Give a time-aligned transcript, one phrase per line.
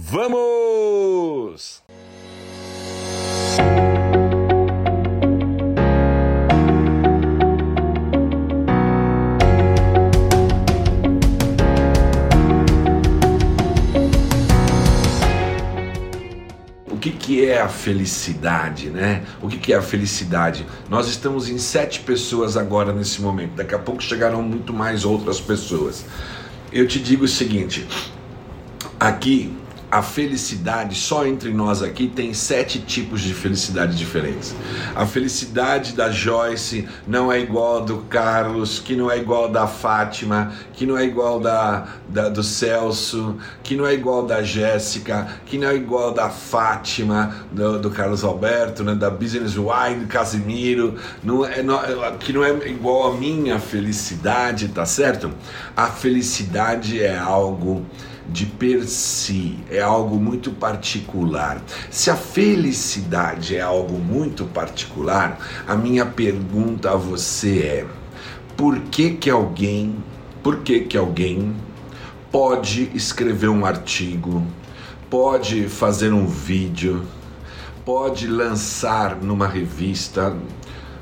[0.00, 1.82] Vamos!
[16.86, 19.24] O que, que é a felicidade, né?
[19.42, 20.64] O que, que é a felicidade?
[20.88, 25.40] Nós estamos em sete pessoas agora nesse momento, daqui a pouco chegarão muito mais outras
[25.40, 26.04] pessoas.
[26.72, 27.84] Eu te digo o seguinte:
[29.00, 29.58] aqui
[29.90, 34.54] a felicidade, só entre nós aqui, tem sete tipos de felicidade diferentes.
[34.94, 40.52] A felicidade da Joyce não é igual do Carlos, que não é igual da Fátima,
[40.74, 45.56] que não é igual da, da do Celso, que não é igual da Jéssica, que
[45.56, 50.96] não é igual da Fátima, do, do Carlos Alberto, né, da Business Wine, do Casimiro,
[51.22, 51.80] não é, não,
[52.18, 55.32] que não é igual a minha felicidade, tá certo?
[55.74, 57.86] A felicidade é algo
[58.28, 61.62] de per si, é algo muito particular.
[61.90, 67.86] Se a felicidade é algo muito particular, a minha pergunta a você é:
[68.56, 69.96] por que que alguém,
[70.42, 71.54] por que que alguém
[72.30, 74.46] pode escrever um artigo,
[75.08, 77.02] pode fazer um vídeo,
[77.84, 80.36] pode lançar numa revista,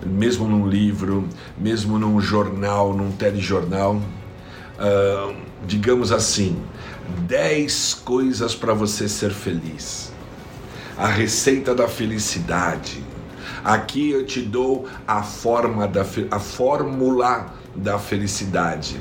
[0.04, 5.34] mesmo num livro, mesmo num jornal, num telejornal, uh,
[5.66, 6.56] digamos assim,
[7.26, 10.12] 10 coisas para você ser feliz.
[10.96, 13.04] A receita da felicidade.
[13.64, 19.00] Aqui eu te dou a forma da a fórmula da felicidade.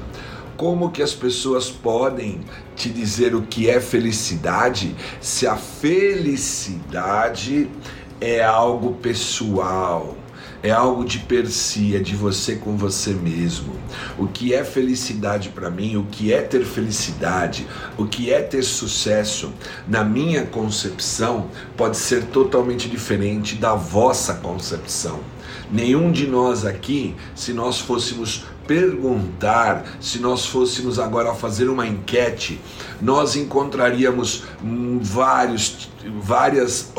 [0.58, 2.42] Como que as pessoas podem
[2.76, 6.90] te dizer o que é felicidade se a felicidade
[8.20, 10.16] é algo pessoal?
[10.66, 13.76] É algo de per si, é de você com você mesmo.
[14.18, 18.64] O que é felicidade para mim, o que é ter felicidade, o que é ter
[18.64, 19.54] sucesso,
[19.88, 25.20] na minha concepção, pode ser totalmente diferente da vossa concepção.
[25.72, 32.60] Nenhum de nós aqui, se nós fôssemos perguntar, se nós fôssemos agora fazer uma enquete,
[33.06, 34.44] nós encontraríamos
[35.00, 36.94] vários várias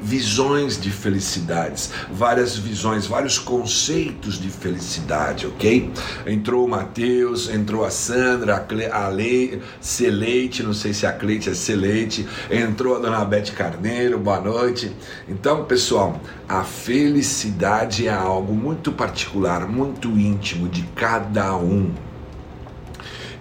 [0.00, 5.92] visões de felicidades, várias visões, vários conceitos de felicidade, ok?
[6.26, 11.12] Entrou o Matheus, entrou a Sandra, a, Cle, a Le, Celeite, não sei se a
[11.12, 14.90] Cleite é Celeite, entrou a Dona Bete Carneiro, boa noite.
[15.28, 22.05] Então, pessoal, a felicidade é algo muito particular, muito íntimo de cada um.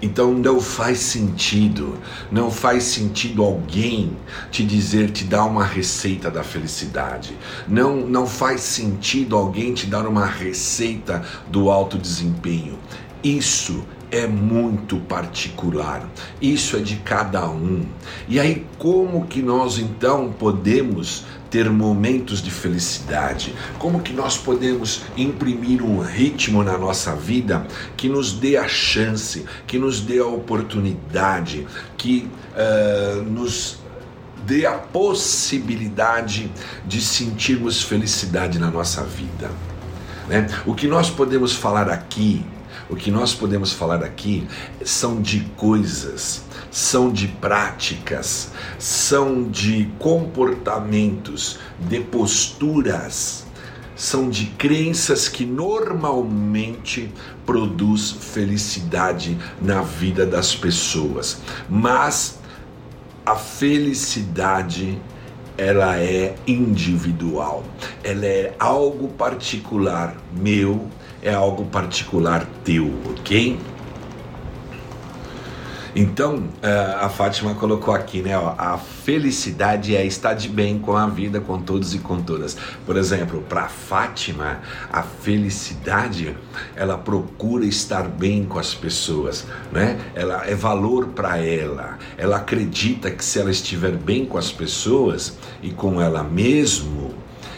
[0.06, 1.98] Então não faz sentido,
[2.32, 4.16] não faz sentido alguém
[4.52, 7.36] te dizer, te dar uma receita da felicidade.
[7.68, 12.78] Não, não faz sentido alguém te dar uma receita do alto desempenho.
[13.24, 16.08] Isso é muito particular.
[16.40, 17.84] Isso é de cada um.
[18.30, 23.56] E aí como que nós então podemos ter momentos de felicidade?
[23.80, 29.46] Como que nós podemos imprimir um ritmo na nossa vida que nos dê a chance,
[29.66, 31.66] que nos dê a oportunidade,
[31.96, 33.78] que uh, nos
[34.46, 36.52] dê a possibilidade
[36.86, 39.50] de sentirmos felicidade na nossa vida?
[40.28, 40.48] Né?
[40.66, 42.46] O que nós podemos falar aqui
[42.90, 44.48] o que nós podemos falar aqui
[44.84, 53.46] são de coisas, são de práticas, são de comportamentos, de posturas,
[53.96, 57.12] são de crenças que normalmente
[57.46, 61.38] produz felicidade na vida das pessoas.
[61.70, 62.40] Mas
[63.26, 65.02] a felicidade
[65.58, 67.64] ela é individual,
[68.04, 70.90] ela é algo particular meu
[71.26, 73.60] é algo particular teu, ok?
[75.96, 78.38] Então, eh, a Fátima colocou aqui, né?
[78.38, 82.56] Ó, a felicidade é estar de bem com a vida, com todos e com todas.
[82.86, 84.60] Por exemplo, para Fátima,
[84.92, 86.36] a felicidade,
[86.76, 89.98] ela procura estar bem com as pessoas, né?
[90.14, 91.98] Ela é valor para ela.
[92.18, 97.16] Ela acredita que se ela estiver bem com as pessoas e com ela mesmo,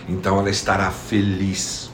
[0.08, 1.87] então ela estará feliz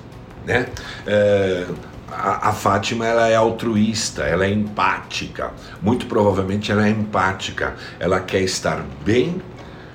[0.46, 0.68] né?
[1.06, 1.66] É,
[2.12, 5.52] a, a, Fátima ela é altruísta, ela é empática.
[5.82, 7.76] Muito provavelmente ela é empática.
[8.00, 9.42] Ela quer estar bem,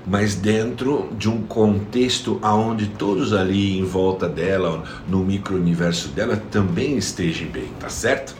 [0.06, 6.96] mas dentro de um contexto aonde todos ali em volta dela, no micro-universo dela, também
[6.96, 8.34] estejam bem, tá certo?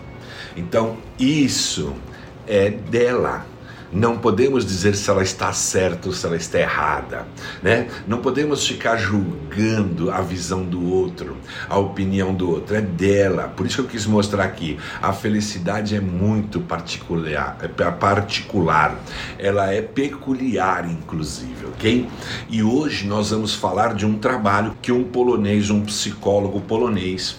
[0.56, 1.94] Então isso
[2.46, 3.46] é dela.
[3.92, 7.26] Não podemos dizer se ela está certa ou se ela está errada,
[7.62, 7.88] né?
[8.06, 11.36] Não podemos ficar julgando a visão do outro,
[11.68, 13.48] a opinião do outro, é dela.
[13.48, 18.98] Por isso que eu quis mostrar aqui, a felicidade é muito particular, é particular.
[19.38, 22.08] Ela é peculiar inclusive, OK?
[22.48, 27.36] E hoje nós vamos falar de um trabalho que um polonês, um psicólogo polonês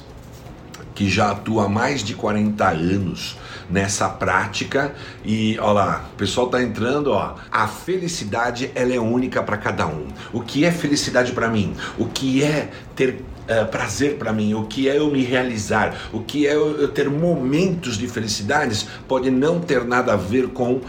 [0.95, 3.38] que já atua há mais de 40 anos
[3.69, 4.94] nessa prática
[5.24, 7.36] e olha lá, o pessoal tá entrando, ó.
[7.51, 10.07] A felicidade ela é única para cada um.
[10.33, 11.75] O que é felicidade para mim?
[11.98, 16.19] O que é ter Uh, prazer para mim, o que é eu me realizar, o
[16.19, 20.81] que é eu, ter momentos de felicidades, pode não ter nada a ver com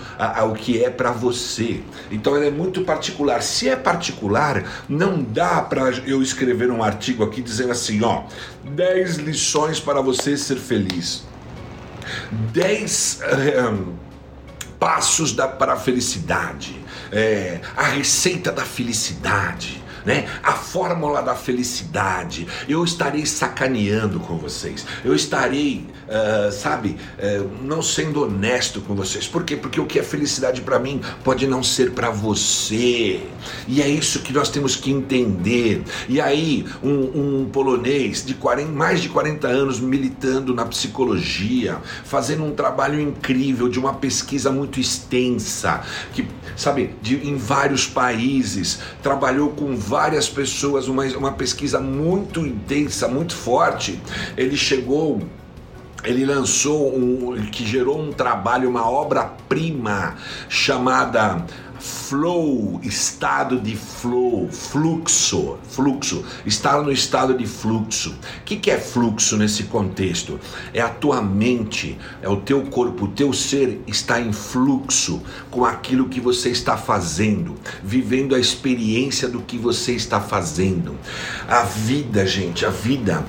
[0.47, 1.81] o que é para você.
[2.11, 3.43] Então ela é muito particular.
[3.43, 8.25] Se é particular, não dá para eu escrever um artigo aqui dizendo assim, ó,
[8.63, 11.30] 10 lições para você ser feliz.
[12.31, 13.21] 10
[13.73, 13.95] um,
[14.79, 16.79] passos para a felicidade,
[17.13, 20.29] é, a receita da felicidade né?
[20.43, 22.47] A fórmula da felicidade.
[22.69, 24.87] Eu estarei sacaneando com vocês.
[25.05, 29.27] Eu estarei, uh, sabe, uh, não sendo honesto com vocês.
[29.27, 29.57] Por quê?
[29.57, 33.21] Porque o que é felicidade para mim pode não ser para você.
[33.69, 35.83] E é isso que nós temos que entender.
[36.09, 42.45] E aí, um, um polonês de 40, mais de 40 anos militando na psicologia, fazendo
[42.45, 45.83] um trabalho incrível de uma pesquisa muito extensa,
[46.13, 53.07] que, sabe, de, em vários países, trabalhou com várias pessoas, uma, uma pesquisa muito intensa,
[53.07, 54.01] muito forte.
[54.37, 55.23] Ele chegou
[56.05, 60.17] ele lançou um que gerou um trabalho, uma obra-prima
[60.49, 61.45] chamada
[61.81, 68.11] flow, estado de flow, fluxo, fluxo, estar no estado de fluxo.
[68.11, 70.39] O que, que é fluxo nesse contexto?
[70.75, 75.65] É a tua mente, é o teu corpo, o teu ser está em fluxo com
[75.65, 80.99] aquilo que você está fazendo, vivendo a experiência do que você está fazendo.
[81.49, 83.25] A vida, gente, a vida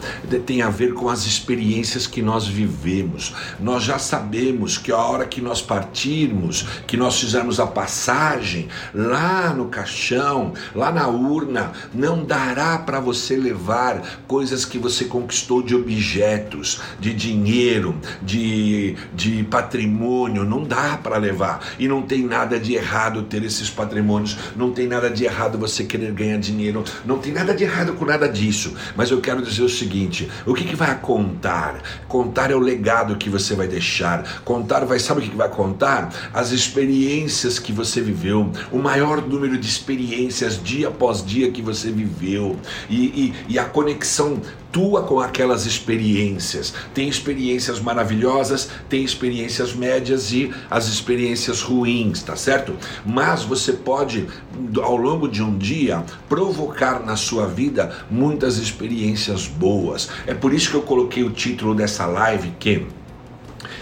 [0.45, 3.33] tem a ver com as experiências que nós vivemos.
[3.59, 8.40] Nós já sabemos que a hora que nós partirmos, que nós fizermos a passagem,
[8.93, 15.61] lá no caixão, lá na urna, não dará para você levar coisas que você conquistou
[15.61, 21.65] de objetos, de dinheiro, de, de patrimônio, não dá para levar.
[21.77, 25.83] E não tem nada de errado ter esses patrimônios, não tem nada de errado você
[25.83, 28.75] querer ganhar dinheiro, não tem nada de errado com nada disso.
[28.95, 31.81] Mas eu quero dizer o seguinte: o que, que vai contar?
[32.07, 34.41] Contar é o legado que você vai deixar.
[34.43, 36.13] Contar vai, sabe o que, que vai contar?
[36.33, 41.61] As experiências que você viveu viveu, o maior número de experiências dia após dia que
[41.61, 42.57] você viveu
[42.89, 44.39] e, e, e a conexão
[44.71, 46.73] tua com aquelas experiências.
[46.93, 52.73] Tem experiências maravilhosas, tem experiências médias e as experiências ruins, tá certo?
[53.05, 54.27] Mas você pode,
[54.81, 60.07] ao longo de um dia, provocar na sua vida muitas experiências boas.
[60.25, 62.85] É por isso que eu coloquei o título dessa live que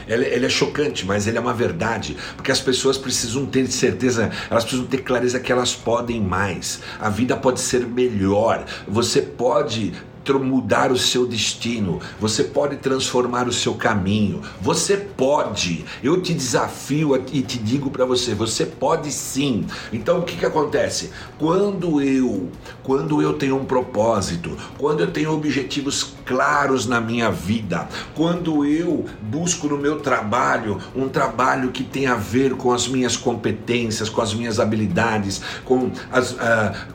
[0.10, 4.32] ele, ele é chocante, mas ele é uma verdade, porque as pessoas precisam ter certeza,
[4.50, 6.82] elas precisam ter clareza que elas podem mais.
[7.00, 8.66] A vida pode ser melhor.
[8.88, 9.94] Você pode
[10.38, 15.84] mudar o seu destino, você pode transformar o seu caminho, você pode.
[16.04, 19.66] Eu te desafio e te digo para você, você pode sim.
[19.92, 21.10] Então o que que acontece?
[21.40, 22.50] Quando eu,
[22.84, 29.04] quando eu tenho um propósito, quando eu tenho objetivos claros na minha vida, quando eu
[29.20, 34.22] busco no meu trabalho um trabalho que tem a ver com as minhas competências, com
[34.22, 36.38] as minhas habilidades, com, as, uh,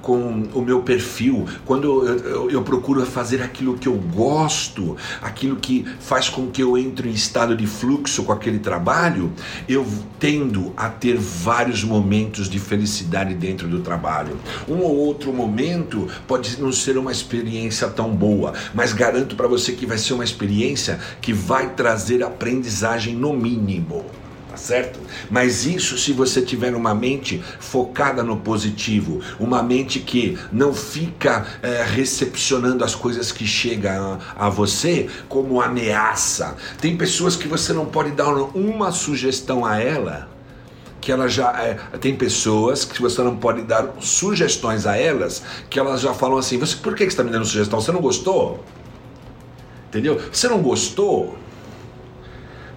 [0.01, 5.57] com o meu perfil, quando eu, eu, eu procuro fazer aquilo que eu gosto, aquilo
[5.57, 9.33] que faz com que eu entre em estado de fluxo com aquele trabalho,
[9.69, 9.85] eu
[10.21, 14.39] tendo a ter vários momentos de felicidade dentro do trabalho.
[14.69, 19.73] Um ou outro momento pode não ser uma experiência tão boa, mas garanto para você
[19.73, 24.05] que vai ser uma experiência que vai trazer aprendizagem no mínimo
[24.55, 25.01] tá certo?
[25.29, 31.45] Mas isso se você tiver uma mente focada no positivo, uma mente que não fica
[31.61, 36.57] é, recepcionando as coisas que chegam a, a você como ameaça.
[36.81, 40.33] Tem pessoas que você não pode dar uma sugestão a ela
[41.01, 45.79] que ela já é, tem pessoas que você não pode dar sugestões a elas que
[45.79, 48.65] elas já falam assim você por que você está me dando sugestão você não gostou
[49.95, 51.39] entendeu você não gostou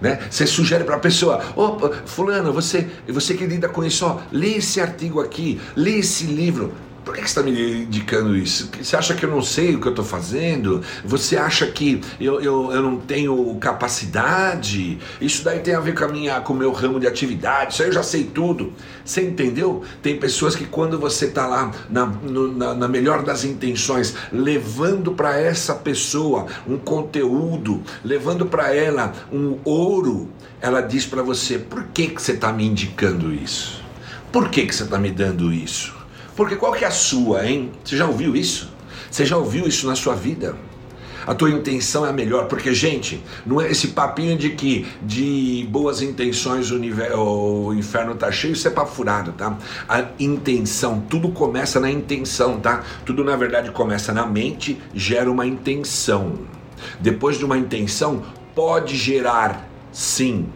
[0.00, 0.18] né?
[0.30, 4.80] Você sugere para a pessoa, opa, fulano, você, você que com isso, ó, lê esse
[4.80, 6.72] artigo aqui, lê esse livro.
[7.08, 8.70] Por que você está me indicando isso?
[8.78, 10.82] Você acha que eu não sei o que eu estou fazendo?
[11.02, 14.98] Você acha que eu, eu, eu não tenho capacidade?
[15.18, 17.82] Isso daí tem a ver com a minha, com o meu ramo de atividade, isso
[17.82, 18.74] aí eu já sei tudo.
[19.02, 19.82] Você entendeu?
[20.02, 25.12] Tem pessoas que quando você está lá na, no, na, na melhor das intenções, levando
[25.12, 30.28] para essa pessoa um conteúdo, levando para ela um ouro,
[30.60, 33.82] ela diz para você: por que, que você está me indicando isso?
[34.30, 35.97] Por que, que você está me dando isso?
[36.38, 37.72] Porque qual que é a sua, hein?
[37.82, 38.72] Você já ouviu isso?
[39.10, 40.54] Você já ouviu isso na sua vida?
[41.26, 45.66] A tua intenção é a melhor, porque, gente, não é esse papinho de que de
[45.68, 49.58] boas intenções o, o inferno tá cheio, isso é papo furado, tá?
[49.88, 52.84] A intenção, tudo começa na intenção, tá?
[53.04, 56.34] Tudo na verdade começa na mente, gera uma intenção.
[57.00, 58.22] Depois de uma intenção,
[58.54, 60.46] pode gerar, sim,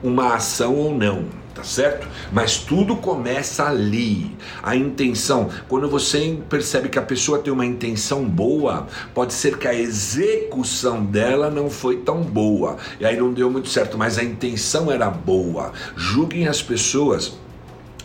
[0.00, 2.06] uma ação ou não tá certo?
[2.32, 4.36] Mas tudo começa ali.
[4.62, 9.68] A intenção, quando você percebe que a pessoa tem uma intenção boa, pode ser que
[9.68, 12.76] a execução dela não foi tão boa.
[12.98, 15.72] E aí não deu muito certo, mas a intenção era boa.
[15.96, 17.38] Julguem as pessoas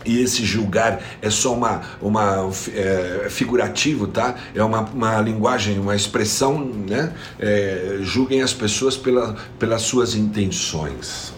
[0.04, 4.34] e esse julgar é só uma, uma é, figurativo, tá?
[4.54, 7.12] É uma, uma linguagem, uma expressão, né?
[7.38, 11.34] É, julguem as pessoas pela, pelas suas intenções,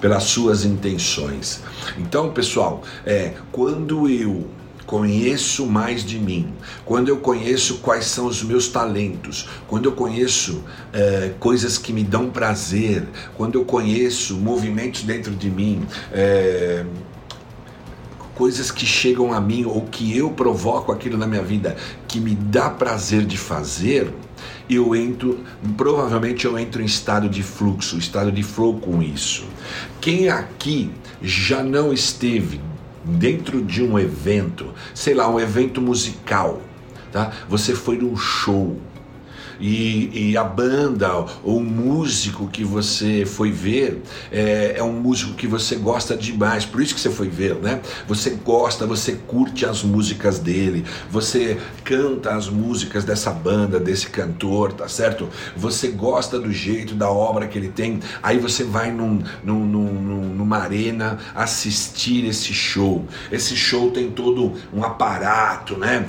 [0.00, 1.60] Pelas suas intenções.
[1.98, 4.48] Então, pessoal, é, quando eu
[4.86, 10.62] conheço mais de mim, quando eu conheço quais são os meus talentos, quando eu conheço
[10.92, 13.04] é, coisas que me dão prazer,
[13.36, 16.84] quando eu conheço movimentos dentro de mim, é,
[18.36, 21.74] coisas que chegam a mim ou que eu provoco aquilo na minha vida
[22.06, 24.12] que me dá prazer de fazer,
[24.68, 25.40] eu entro,
[25.76, 29.46] provavelmente eu entro em estado de fluxo, estado de flow com isso.
[30.00, 30.90] Quem aqui
[31.22, 32.60] já não esteve
[33.02, 36.60] dentro de um evento, sei lá, um evento musical,
[37.10, 37.32] tá?
[37.48, 38.78] Você foi num show,
[39.60, 45.34] e, e a banda ou o músico que você foi ver é, é, um músico
[45.34, 47.80] que você gosta demais, por isso que você foi ver, né?
[48.06, 54.72] Você gosta, você curte as músicas dele, você canta as músicas dessa banda, desse cantor,
[54.72, 55.28] tá certo?
[55.56, 60.34] Você gosta do jeito, da obra que ele tem, aí você vai num, num, num,
[60.34, 63.04] numa arena assistir esse show.
[63.30, 66.06] Esse show tem todo um aparato, né?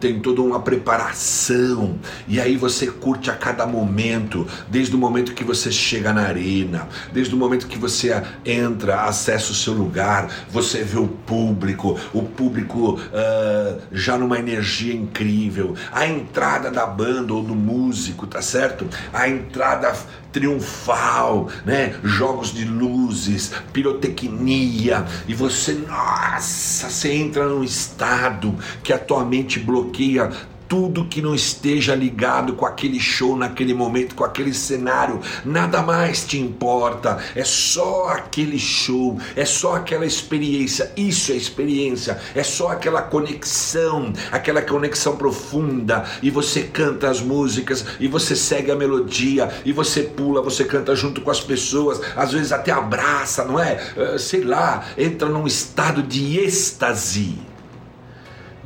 [0.00, 5.32] Tem toda uma preparação, e aí você você curte a cada momento, desde o momento
[5.32, 10.28] que você chega na arena, desde o momento que você entra, acessa o seu lugar,
[10.50, 17.32] você vê o público, o público uh, já numa energia incrível, a entrada da banda
[17.32, 18.86] ou do músico, tá certo?
[19.12, 19.94] A entrada
[20.30, 21.94] triunfal, né?
[22.04, 29.58] Jogos de luzes, pirotecnia, e você, nossa, você entra num estado que a tua mente
[29.58, 30.30] bloqueia
[30.68, 36.24] tudo que não esteja ligado com aquele show naquele momento, com aquele cenário, nada mais
[36.24, 42.68] te importa, é só aquele show, é só aquela experiência, isso é experiência, é só
[42.68, 49.48] aquela conexão, aquela conexão profunda, e você canta as músicas, e você segue a melodia,
[49.64, 53.80] e você pula, você canta junto com as pessoas, às vezes até abraça, não é?
[53.96, 57.47] Uh, sei lá, entra num estado de êxtase.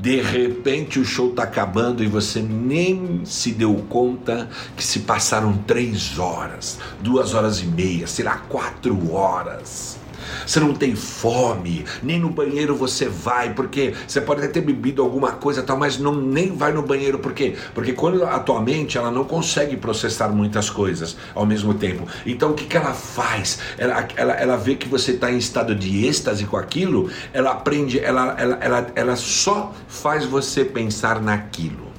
[0.03, 5.57] De repente o show está acabando e você nem se deu conta que se passaram
[5.59, 10.02] três horas, duas horas e meia, será quatro horas
[10.47, 15.03] você não tem fome, nem no banheiro você vai, porque você pode até ter bebido
[15.03, 17.55] alguma coisa tal, mas não nem vai no banheiro, por quê?
[17.75, 22.07] Porque quando a tua mente ela não consegue processar muitas coisas ao mesmo tempo.
[22.27, 23.59] Então o que, que ela faz?
[23.79, 27.99] Ela, ela, ela vê que você está em estado de êxtase com aquilo, ela aprende,
[27.99, 31.92] ela, ela, ela, ela só faz você pensar naquilo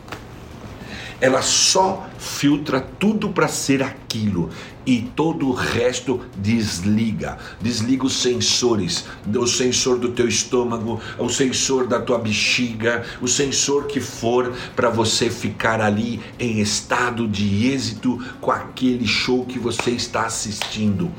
[1.24, 4.50] ela só filtra tudo para ser aquilo
[4.86, 7.38] e todo o resto desliga.
[7.62, 13.88] Desliga os sensores, o sensor do teu estômago, o sensor da tua bexiga, o sensor
[13.88, 19.92] que for para você ficar ali em estado de êxito com aquele show que você
[19.92, 21.10] está assistindo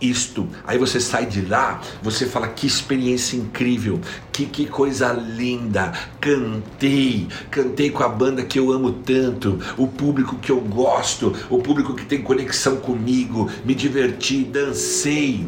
[0.00, 0.48] isto.
[0.66, 4.00] Aí você sai de lá, você fala que experiência incrível,
[4.32, 5.92] que, que coisa linda.
[6.20, 11.58] Cantei, cantei com a banda que eu amo tanto, o público que eu gosto, o
[11.58, 15.46] público que tem conexão comigo, me diverti, dancei.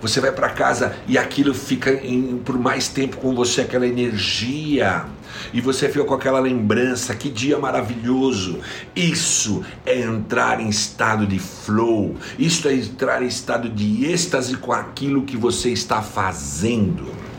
[0.00, 5.06] Você vai para casa e aquilo fica em, por mais tempo com você, aquela energia
[5.52, 8.60] e você fica com aquela lembrança, que dia maravilhoso.
[8.94, 14.72] Isso é entrar em estado de flow, isso é entrar em estado de êxtase com
[14.72, 17.31] aquilo que você está fazendo.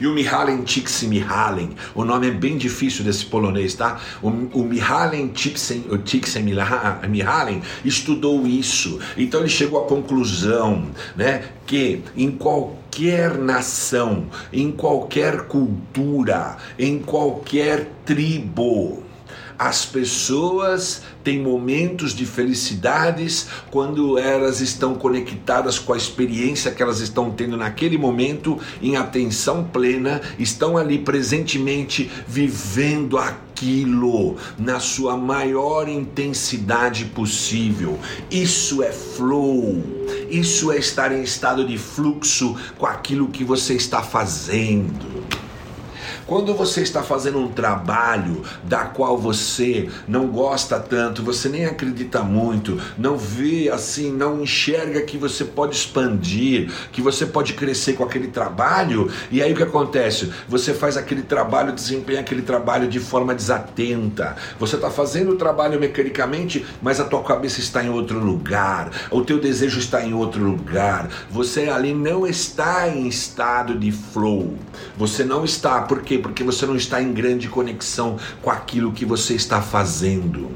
[0.00, 4.00] E o Mihalen Csikszentmihalyi, o nome é bem difícil desse polonês, tá?
[4.22, 8.98] O, o Mihalen Csikszentmihalyi estudou isso.
[9.16, 17.90] Então ele chegou à conclusão, né, que em qualquer nação, em qualquer cultura, em qualquer
[18.04, 19.03] tribo,
[19.64, 27.00] as pessoas têm momentos de felicidades quando elas estão conectadas com a experiência que elas
[27.00, 35.88] estão tendo naquele momento, em atenção plena, estão ali presentemente vivendo aquilo na sua maior
[35.88, 37.98] intensidade possível.
[38.30, 39.82] Isso é flow.
[40.28, 45.24] Isso é estar em estado de fluxo com aquilo que você está fazendo.
[46.26, 52.22] Quando você está fazendo um trabalho da qual você não gosta tanto, você nem acredita
[52.22, 58.04] muito, não vê assim, não enxerga que você pode expandir, que você pode crescer com
[58.04, 60.32] aquele trabalho, e aí o que acontece?
[60.48, 64.34] Você faz aquele trabalho, desempenha aquele trabalho de forma desatenta.
[64.58, 69.20] Você está fazendo o trabalho mecanicamente, mas a tua cabeça está em outro lugar, o
[69.22, 71.10] teu desejo está em outro lugar.
[71.30, 74.54] Você ali não está em estado de flow.
[74.96, 76.18] Você não está, porque quê?
[76.18, 80.50] Porque você não está em grande conexão com aquilo que você está fazendo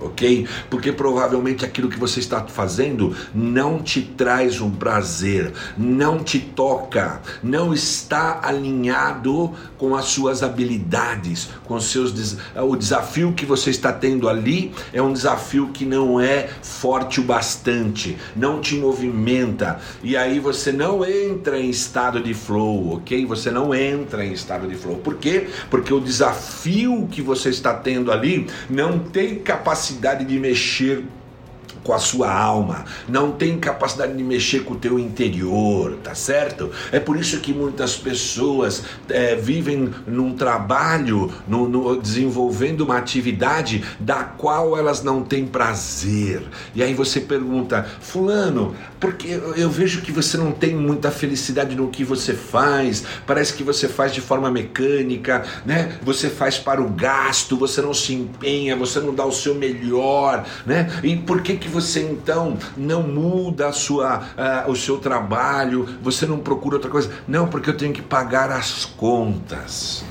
[0.00, 0.46] ok?
[0.68, 7.20] Porque provavelmente aquilo que você está fazendo não te traz um prazer, não te toca,
[7.42, 12.14] não está alinhado com as suas habilidades, com seus
[12.56, 17.24] o desafio que você está tendo ali é um desafio que não é forte o
[17.24, 23.24] bastante, não te movimenta e aí você não entra em estado de flow, ok?
[23.26, 24.96] Você não entra em estado de flow.
[24.96, 25.48] Por quê?
[25.70, 31.04] Porque o desafio que você está tendo ali não tem capacidade capacidade de mexer
[31.82, 36.70] com a sua alma, não tem capacidade de mexer com o teu interior, tá certo?
[36.90, 43.84] É por isso que muitas pessoas é, vivem num trabalho, no, no, desenvolvendo uma atividade
[44.00, 46.42] da qual elas não têm prazer.
[46.74, 48.74] E aí você pergunta, fulano,
[49.04, 53.62] porque eu vejo que você não tem muita felicidade no que você faz, parece que
[53.62, 55.98] você faz de forma mecânica, né?
[56.02, 60.46] Você faz para o gasto, você não se empenha, você não dá o seu melhor,
[60.64, 60.90] né?
[61.02, 64.20] E por que que você então não muda a sua,
[64.66, 67.10] uh, o seu trabalho, você não procura outra coisa?
[67.28, 70.02] Não, porque eu tenho que pagar as contas.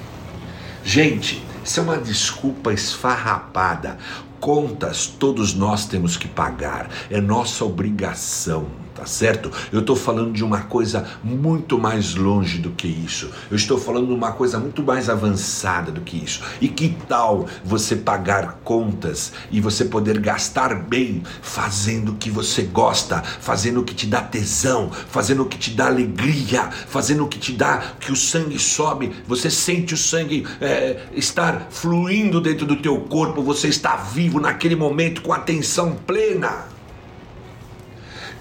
[0.83, 3.97] Gente, isso é uma desculpa esfarrapada.
[4.39, 9.51] Contas todos nós temos que pagar, é nossa obrigação tá certo?
[9.71, 13.29] Eu estou falando de uma coisa muito mais longe do que isso.
[13.49, 16.41] Eu estou falando de uma coisa muito mais avançada do que isso.
[16.61, 22.63] E que tal você pagar contas e você poder gastar bem fazendo o que você
[22.63, 27.27] gosta, fazendo o que te dá tesão, fazendo o que te dá alegria, fazendo o
[27.27, 32.65] que te dá que o sangue sobe, você sente o sangue é, estar fluindo dentro
[32.65, 36.73] do teu corpo, você está vivo naquele momento com atenção plena.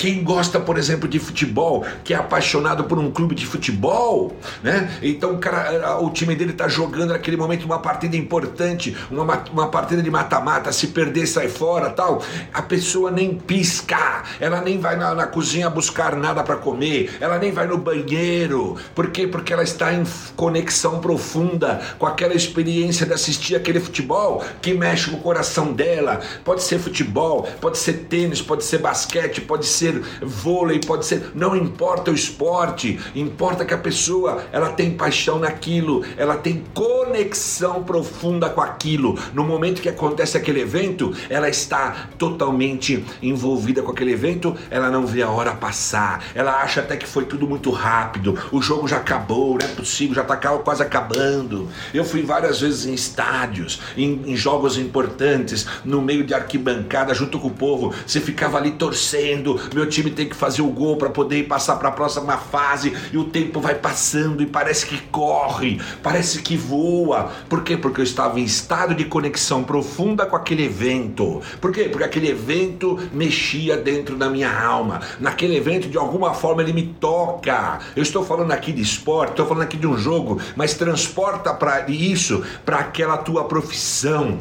[0.03, 4.91] Quem gosta, por exemplo, de futebol, que é apaixonado por um clube de futebol, né?
[5.01, 9.69] Então o, cara, o time dele está jogando naquele momento uma partida importante, uma, uma
[9.69, 12.21] partida de mata-mata, se perder sai fora tal.
[12.53, 17.39] A pessoa nem pisca, ela nem vai na, na cozinha buscar nada para comer, ela
[17.39, 18.77] nem vai no banheiro.
[18.97, 19.29] Por quê?
[19.29, 20.03] Porque ela está em
[20.35, 26.21] conexão profunda com aquela experiência de assistir aquele futebol que mexe com o coração dela.
[26.45, 31.31] Pode ser futebol, pode ser tênis, pode ser basquete, pode ser ser vôlei, pode ser,
[31.35, 37.83] não importa o esporte, importa que a pessoa ela tem paixão naquilo, ela tem conexão
[37.83, 39.19] profunda com aquilo.
[39.35, 45.07] No momento que acontece aquele evento, ela está totalmente envolvida com aquele evento, ela não
[45.07, 48.97] vê a hora passar, ela acha até que foi tudo muito rápido, o jogo já
[48.97, 51.69] acabou, não é possível, já está quase acabando.
[51.93, 57.39] Eu fui várias vezes em estádios, em, em jogos importantes, no meio de arquibancada, junto
[57.39, 61.11] com o povo, você ficava ali torcendo, meu time tem que fazer o gol para
[61.11, 65.81] poder passar para a próxima fase e o tempo vai passando e parece que corre,
[66.03, 67.31] parece que voa.
[67.49, 67.77] Por quê?
[67.77, 71.41] Porque eu estava em estado de conexão profunda com aquele evento.
[71.61, 71.85] Por quê?
[71.85, 75.01] Porque aquele evento mexia dentro da minha alma.
[75.21, 77.79] Naquele evento, de alguma forma, ele me toca.
[77.97, 81.89] Eu estou falando aqui de esporte, estou falando aqui de um jogo, mas transporta para
[81.91, 84.39] isso para aquela tua profissão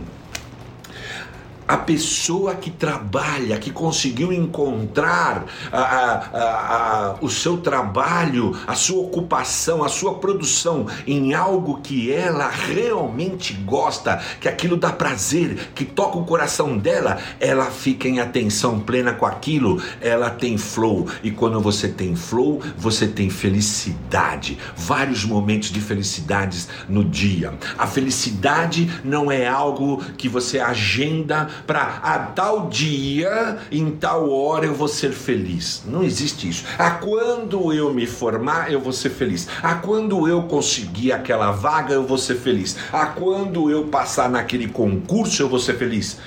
[1.71, 9.01] a pessoa que trabalha, que conseguiu encontrar a, a, a, o seu trabalho, a sua
[9.01, 15.85] ocupação, a sua produção em algo que ela realmente gosta, que aquilo dá prazer, que
[15.85, 21.07] toca o coração dela, ela fica em atenção plena com aquilo, ela tem flow.
[21.23, 27.53] E quando você tem flow, você tem felicidade, vários momentos de felicidades no dia.
[27.77, 34.65] A felicidade não é algo que você agenda para a tal dia, em tal hora
[34.65, 35.83] eu vou ser feliz.
[35.85, 36.63] Não existe isso.
[36.77, 39.47] A quando eu me formar, eu vou ser feliz.
[39.61, 42.77] A quando eu conseguir aquela vaga, eu vou ser feliz.
[42.91, 46.17] A quando eu passar naquele concurso, eu vou ser feliz.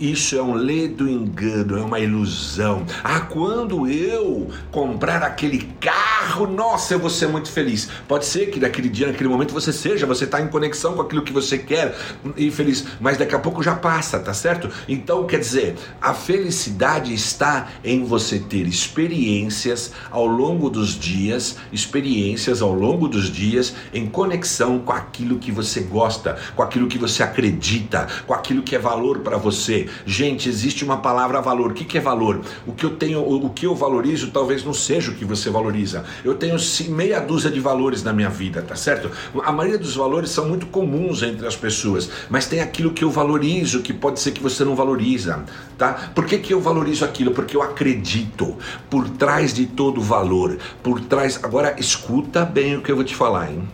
[0.00, 2.86] Isso é um ledo engano, é uma ilusão.
[3.04, 7.90] Ah, quando eu comprar aquele carro, nossa, eu vou ser muito feliz.
[8.08, 11.20] Pode ser que naquele dia, naquele momento você seja, você está em conexão com aquilo
[11.20, 11.94] que você quer
[12.34, 14.70] e feliz, mas daqui a pouco já passa, tá certo?
[14.88, 22.62] Então, quer dizer, a felicidade está em você ter experiências ao longo dos dias, experiências
[22.62, 27.22] ao longo dos dias em conexão com aquilo que você gosta, com aquilo que você
[27.22, 29.89] acredita, com aquilo que é valor para você.
[30.04, 31.70] Gente, existe uma palavra valor.
[31.70, 32.40] O que, é valor?
[32.66, 36.04] O que eu tenho, o que eu valorizo talvez não seja o que você valoriza.
[36.24, 36.56] Eu tenho
[36.88, 39.10] meia dúzia de valores na minha vida, tá certo?
[39.44, 43.10] A maioria dos valores são muito comuns entre as pessoas, mas tem aquilo que eu
[43.10, 45.44] valorizo que pode ser que você não valoriza,
[45.76, 46.10] tá?
[46.14, 47.32] Por que, que eu valorizo aquilo?
[47.32, 48.56] Porque eu acredito
[48.88, 51.40] por trás de todo valor, por trás.
[51.42, 53.68] Agora escuta bem o que eu vou te falar, hein?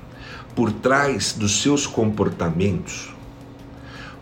[0.55, 3.16] Por trás dos seus comportamentos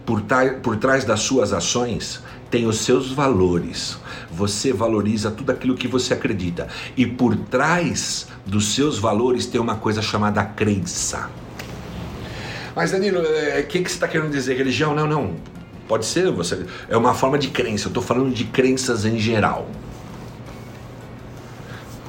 [0.04, 0.22] por,
[0.62, 3.98] por trás das suas ações tem os seus valores.
[4.30, 6.68] Você valoriza tudo aquilo que você acredita.
[6.96, 11.28] E por trás dos seus valores tem uma coisa chamada crença.
[12.76, 14.56] Mas Danilo, o é, que, que você está querendo dizer?
[14.56, 14.94] Religião?
[14.94, 15.34] Não, não.
[15.88, 17.86] Pode ser, você é uma forma de crença.
[17.86, 19.68] Eu estou falando de crenças em geral.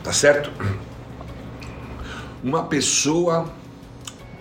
[0.03, 0.51] Tá certo?
[2.43, 3.49] Uma pessoa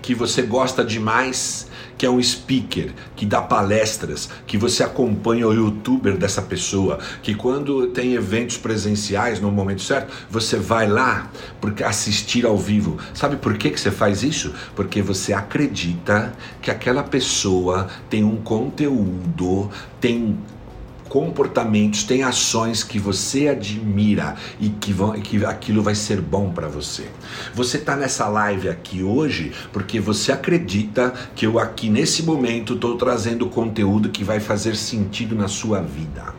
[0.05, 5.53] que você gosta demais que é um speaker, que dá palestras, que você acompanha o
[5.53, 11.83] youtuber dessa pessoa, que quando tem eventos presenciais no momento certo, você vai lá porque
[11.83, 12.97] assistir ao vivo.
[13.13, 14.53] Sabe por que, que você faz isso?
[14.75, 20.37] Porque você acredita que aquela pessoa tem um conteúdo, tem
[21.15, 26.67] comportamentos, tem ações que você admira e que, vão, que aquilo vai ser bom para
[26.67, 27.05] você.
[27.53, 32.97] Você está nessa live aqui hoje porque você acredita que eu aqui nesse momento estou
[32.97, 36.33] trazendo conteúdo que vai fazer sentido na sua vida.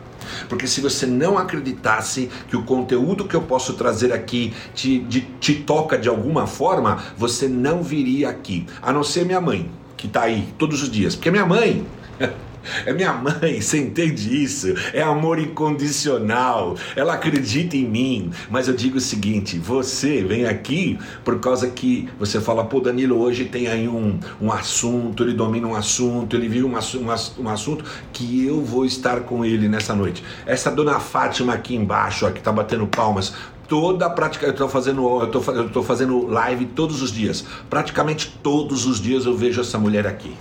[0.47, 5.21] Porque se você não acreditasse que o conteúdo que eu posso trazer aqui te, de,
[5.39, 8.67] te toca de alguma forma, você não viria aqui.
[8.79, 11.15] A não ser minha mãe, que está aí todos os dias.
[11.15, 11.83] Porque minha mãe.
[12.85, 14.73] É minha mãe, você entende isso?
[14.93, 16.75] É amor incondicional.
[16.95, 18.31] Ela acredita em mim.
[18.49, 23.19] Mas eu digo o seguinte: você vem aqui por causa que você fala, pô, Danilo,
[23.19, 27.49] hoje tem aí um, um assunto, ele domina um assunto, ele vive um, um, um
[27.49, 30.23] assunto que eu vou estar com ele nessa noite.
[30.45, 33.33] Essa dona Fátima aqui embaixo, ó, que tá batendo palmas,
[33.67, 37.45] toda a prática, eu estou fazendo, eu tô, eu tô fazendo live todos os dias.
[37.69, 40.35] Praticamente todos os dias eu vejo essa mulher aqui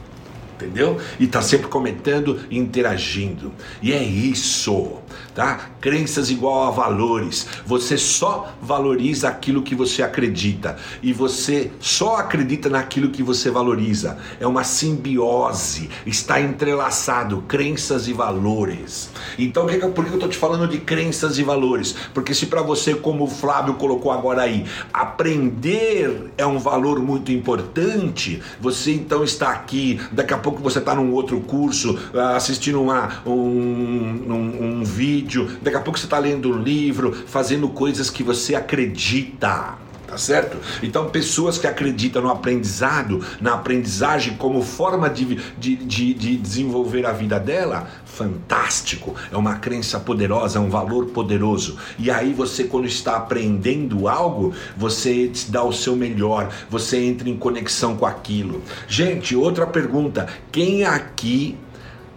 [0.56, 0.98] entendeu?
[1.20, 3.52] E está sempre comentando e interagindo.
[3.82, 4.94] E é isso,
[5.34, 5.70] tá?
[5.80, 7.46] Crenças igual a valores.
[7.66, 14.18] Você só valoriza aquilo que você acredita e você só acredita naquilo que você valoriza.
[14.40, 19.10] É uma simbiose, está entrelaçado crenças e valores.
[19.38, 21.94] Então, por que eu estou te falando de crenças e valores?
[22.14, 27.30] Porque se para você, como o Flávio colocou agora aí, aprender é um valor muito
[27.30, 32.80] importante, você então está aqui, daqui a pouco você está num outro curso, ah, assistindo
[32.80, 38.08] uma, um, um, um vídeo, daqui a pouco você está lendo um livro, fazendo coisas
[38.08, 39.74] que você acredita
[40.06, 40.58] tá certo?
[40.82, 47.04] Então, pessoas que acreditam no aprendizado, na aprendizagem como forma de, de, de, de, desenvolver
[47.06, 51.76] a vida dela, fantástico, é uma crença poderosa, é um valor poderoso.
[51.98, 57.36] E aí, você, quando está aprendendo algo, você dá o seu melhor, você entra em
[57.36, 58.62] conexão com aquilo.
[58.88, 61.56] Gente, outra pergunta: quem aqui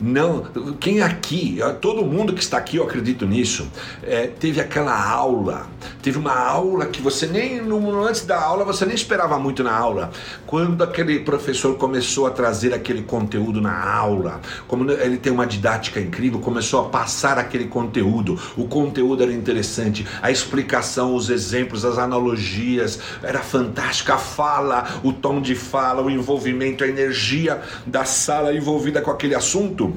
[0.01, 0.45] não,
[0.79, 3.69] quem aqui, todo mundo que está aqui, eu acredito nisso,
[4.01, 5.67] é, teve aquela aula,
[6.01, 9.75] teve uma aula que você nem, no, antes da aula, você nem esperava muito na
[9.75, 10.12] aula.
[10.47, 15.99] Quando aquele professor começou a trazer aquele conteúdo na aula, como ele tem uma didática
[15.99, 21.97] incrível, começou a passar aquele conteúdo, o conteúdo era interessante, a explicação, os exemplos, as
[21.97, 28.53] analogias, era fantástica, a fala, o tom de fala, o envolvimento, a energia da sala
[28.53, 29.88] envolvida com aquele assunto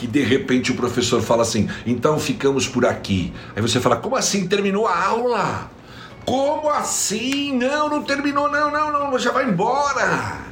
[0.00, 3.32] que de repente o professor fala assim: então ficamos por aqui.
[3.54, 5.70] Aí você fala: como assim terminou a aula?
[6.24, 7.54] Como assim?
[7.56, 10.49] Não, não terminou, não, não, não, já vai embora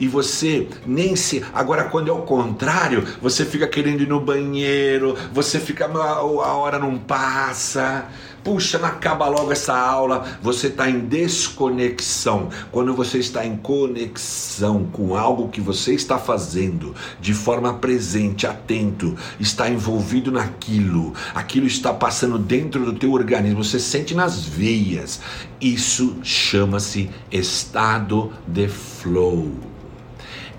[0.00, 1.44] e você nem se.
[1.52, 5.84] Agora, quando é o contrário, você fica querendo ir no banheiro, você fica.
[5.86, 8.08] A hora não passa.
[8.42, 10.24] Puxa, não acaba logo essa aula.
[10.42, 12.48] Você está em desconexão.
[12.72, 19.14] Quando você está em conexão com algo que você está fazendo de forma presente, atento,
[19.38, 25.20] está envolvido naquilo, aquilo está passando dentro do teu organismo, você sente nas veias.
[25.60, 29.50] Isso chama-se estado de flow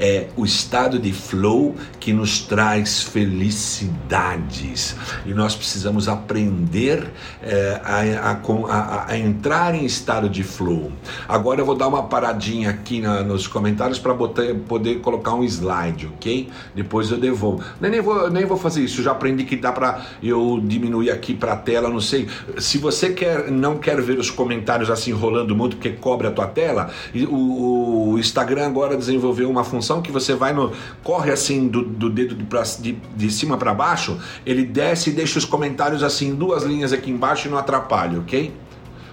[0.01, 4.95] é o estado de flow que nos traz felicidades.
[5.23, 7.11] E nós precisamos aprender
[7.43, 10.91] é, a, a, a, entrar em estado de flow.
[11.29, 16.07] Agora eu vou dar uma paradinha aqui na, nos comentários para poder colocar um slide,
[16.07, 16.49] ok?
[16.75, 17.63] Depois eu devolvo.
[17.79, 21.35] Nem, nem, vou, nem vou fazer isso, já aprendi que dá para eu diminuir aqui
[21.35, 22.27] para a tela, não sei.
[22.57, 26.47] Se você quer, não quer ver os comentários assim rolando muito, porque cobre a tua
[26.47, 26.89] tela,
[27.29, 30.71] o, o Instagram agora desenvolveu uma função que você vai no.
[31.03, 35.13] corre assim do, do dedo de, pra, de, de cima para baixo, ele desce e
[35.13, 38.53] deixa os comentários assim, duas linhas aqui embaixo e não atrapalha, ok?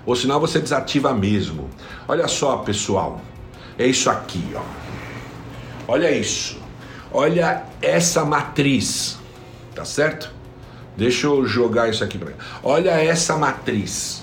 [0.07, 1.69] Ou senão você desativa mesmo.
[2.07, 3.21] Olha só, pessoal.
[3.79, 4.63] É isso aqui, ó.
[5.87, 6.59] Olha isso.
[7.13, 9.19] Olha essa matriz.
[9.75, 10.33] Tá certo?
[10.97, 12.33] Deixa eu jogar isso aqui para.
[12.63, 14.23] Olha essa matriz.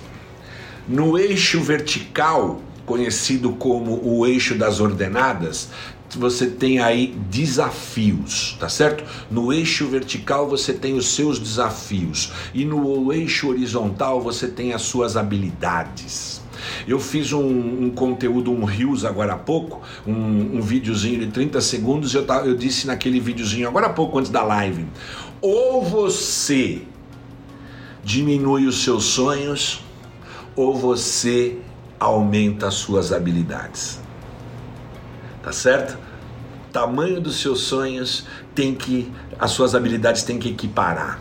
[0.88, 5.70] No eixo vertical, conhecido como o eixo das ordenadas,
[6.16, 9.04] você tem aí desafios, tá certo?
[9.30, 14.82] No eixo vertical você tem os seus desafios e no eixo horizontal você tem as
[14.84, 16.42] suas habilidades.
[16.88, 21.62] Eu fiz um, um conteúdo, um Rios agora há pouco, um, um videozinho de 30
[21.62, 22.14] segundos.
[22.14, 24.86] Eu, eu disse naquele videozinho agora há pouco, antes da live:
[25.42, 26.82] ou você
[28.04, 29.84] diminui os seus sonhos,
[30.56, 31.58] ou você
[32.00, 34.05] aumenta as suas habilidades
[35.46, 35.96] tá certo?
[36.74, 41.20] Tamanho dos seus sonhos tem que, as suas habilidades têm que equiparar.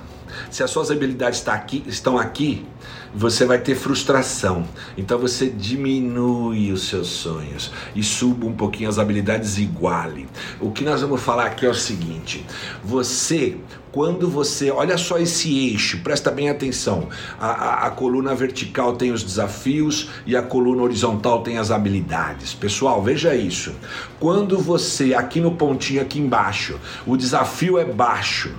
[0.50, 2.66] Se as suas habilidades tá aqui, estão aqui,
[3.14, 4.64] você vai ter frustração.
[4.96, 10.26] Então você diminui os seus sonhos e suba um pouquinho as habilidades iguale.
[10.60, 12.44] O que nós vamos falar aqui é o seguinte:
[12.82, 13.56] você
[13.94, 14.72] quando você.
[14.72, 17.08] Olha só esse eixo, presta bem atenção.
[17.38, 22.52] A, a, a, coluna vertical tem os desafios e a coluna horizontal tem as habilidades.
[22.52, 23.72] Pessoal, veja isso.
[24.18, 28.52] Quando você, aqui no pontinho aqui embaixo, o desafio é baixo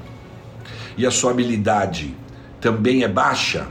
[0.97, 2.15] e a sua habilidade
[2.61, 3.67] também é baixa,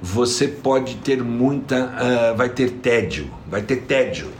[0.00, 2.32] você pode ter muita.
[2.32, 4.30] Uh, vai ter tédio, vai ter tédio.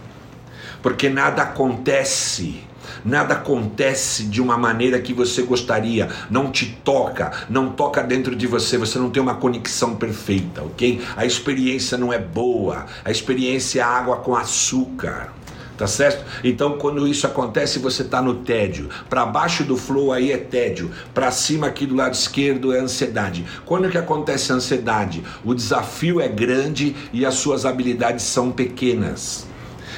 [0.82, 2.66] Porque nada acontece
[3.06, 8.46] nada acontece de uma maneira que você gostaria, não te toca, não toca dentro de
[8.46, 11.00] você, você não tem uma conexão perfeita, ok?
[11.16, 15.32] A experiência não é boa, a experiência é água com açúcar.
[15.76, 16.24] Tá certo?
[16.42, 18.88] Então, quando isso acontece, você está no tédio.
[19.10, 20.90] Para baixo do flow aí é tédio.
[21.12, 23.44] Para cima aqui do lado esquerdo é ansiedade.
[23.64, 25.22] Quando que acontece a ansiedade?
[25.44, 29.46] O desafio é grande e as suas habilidades são pequenas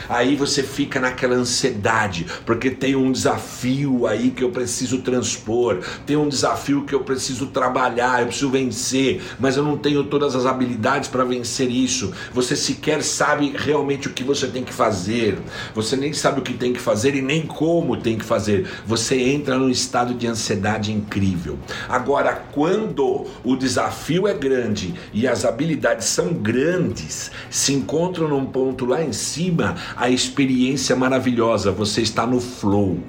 [0.08, 6.16] aí você fica naquela ansiedade, porque tem um desafio aí que eu preciso transpor, tem
[6.16, 10.46] um desafio que eu preciso trabalhar, eu preciso vencer, mas eu não tenho todas as
[10.46, 12.12] habilidades para vencer isso.
[12.32, 15.38] Você sequer sabe realmente o que você tem que fazer,
[15.74, 18.68] você nem sabe o que tem que fazer e nem como tem que fazer.
[18.86, 21.58] Você entra num estado de ansiedade incrível.
[21.88, 28.84] Agora, quando o desafio é grande e as habilidades são grandes, se encontram num ponto
[28.86, 33.00] lá em cima, a experiência maravilhosa, você está no flow.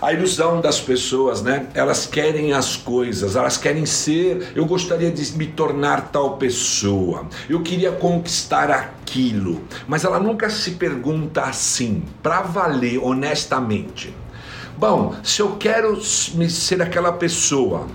[0.00, 1.66] A ilusão das pessoas, né?
[1.74, 4.52] Elas querem as coisas, elas querem ser.
[4.54, 10.72] Eu gostaria de me tornar tal pessoa, eu queria conquistar aquilo, mas ela nunca se
[10.72, 14.14] pergunta assim, para valer, honestamente.
[14.76, 17.88] Bom, se eu quero ser aquela pessoa,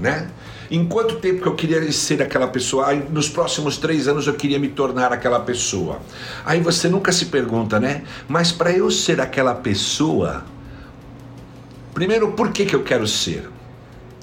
[0.00, 0.30] né?
[0.70, 2.88] Em quanto tempo que eu queria ser aquela pessoa?
[2.88, 6.00] Aí, nos próximos três anos eu queria me tornar aquela pessoa.
[6.44, 8.02] Aí você nunca se pergunta, né?
[8.28, 10.44] Mas para eu ser aquela pessoa,
[11.94, 13.48] primeiro, por que, que eu quero ser?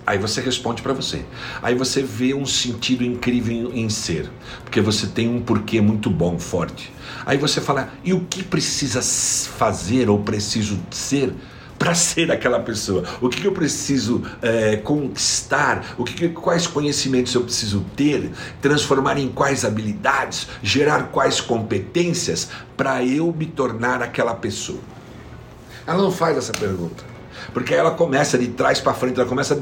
[0.05, 1.23] Aí você responde para você.
[1.61, 4.29] Aí você vê um sentido incrível em ser,
[4.63, 6.91] porque você tem um porquê muito bom, forte.
[7.25, 11.33] Aí você fala: e o que precisa fazer ou preciso ser
[11.83, 13.03] para ser aquela pessoa?
[13.19, 15.95] O que, que eu preciso é, conquistar?
[15.97, 18.31] O que, que, quais conhecimentos eu preciso ter?
[18.61, 20.47] Transformar em quais habilidades?
[20.61, 24.79] Gerar quais competências para eu me tornar aquela pessoa?
[25.85, 27.03] Ela não faz essa pergunta.
[27.53, 29.59] Porque aí ela começa de trás para frente, ela começa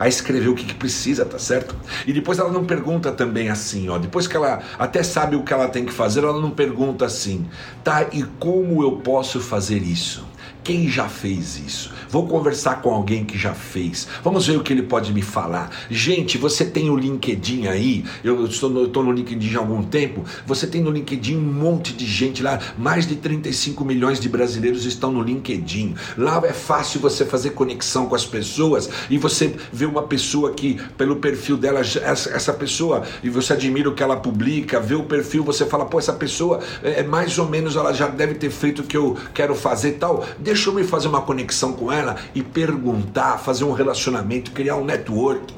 [0.00, 1.76] a, escrever o que, que, precisa, tá certo?
[2.06, 3.98] E depois ela não pergunta também assim, ó.
[3.98, 7.46] Depois que ela até sabe o que ela tem que fazer, ela não pergunta assim,
[7.84, 8.06] tá?
[8.10, 10.26] E como eu posso fazer isso?
[10.68, 11.90] Quem já fez isso?
[12.10, 14.06] Vou conversar com alguém que já fez.
[14.22, 15.70] Vamos ver o que ele pode me falar.
[15.88, 18.04] Gente, você tem o LinkedIn aí?
[18.22, 20.24] Eu estou no, estou no LinkedIn há algum tempo.
[20.46, 22.58] Você tem no LinkedIn um monte de gente lá.
[22.76, 25.94] Mais de 35 milhões de brasileiros estão no LinkedIn.
[26.18, 30.78] Lá é fácil você fazer conexão com as pessoas e você vê uma pessoa que,
[30.98, 35.04] pelo perfil dela, essa, essa pessoa, e você admira o que ela publica, vê o
[35.04, 38.50] perfil, você fala, pô, essa pessoa é, é mais ou menos, ela já deve ter
[38.50, 40.26] feito o que eu quero fazer tal.
[40.38, 44.84] Deixa Deixa eu fazer uma conexão com ela e perguntar, fazer um relacionamento, criar um
[44.84, 45.54] network.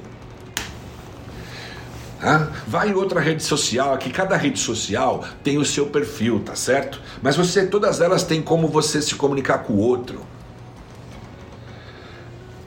[2.66, 7.00] Vai em outra rede social, aqui cada rede social tem o seu perfil, tá certo?
[7.22, 10.20] Mas você, todas elas têm como você se comunicar com o outro.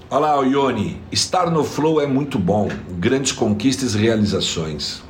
[0.09, 5.03] Olha lá, Ione, estar no flow é muito bom, grandes conquistas e realizações.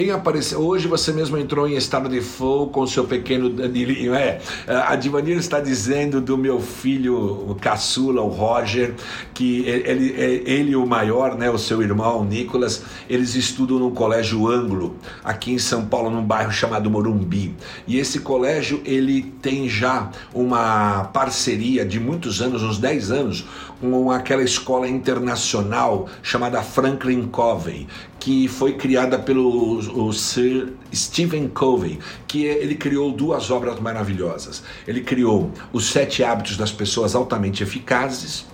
[0.00, 0.60] Quem apareceu?
[0.60, 4.14] Hoje você mesmo entrou em estado de flow com seu pequeno Danilinho.
[4.14, 7.14] É, a Divanir está dizendo do meu filho
[7.46, 8.94] o caçula, o Roger,
[9.34, 10.14] que ele,
[10.46, 15.52] ele o maior, né, o seu irmão, o Nicolas, eles estudam no Colégio Ângulo, aqui
[15.52, 17.54] em São Paulo, num bairro chamado Morumbi.
[17.86, 23.44] E esse colégio, ele tem já uma parceria de muitos anos, uns 10 anos,
[23.80, 27.86] com aquela escola internacional chamada Franklin Covey,
[28.20, 34.62] que foi criada pelo o Sir Stephen Covey, que ele criou duas obras maravilhosas.
[34.86, 38.44] Ele criou Os Sete Hábitos das Pessoas Altamente Eficazes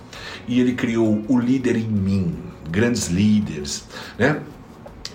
[0.47, 2.33] e ele criou O Líder em Mim,
[2.71, 3.83] Grandes Líderes,
[4.17, 4.41] né?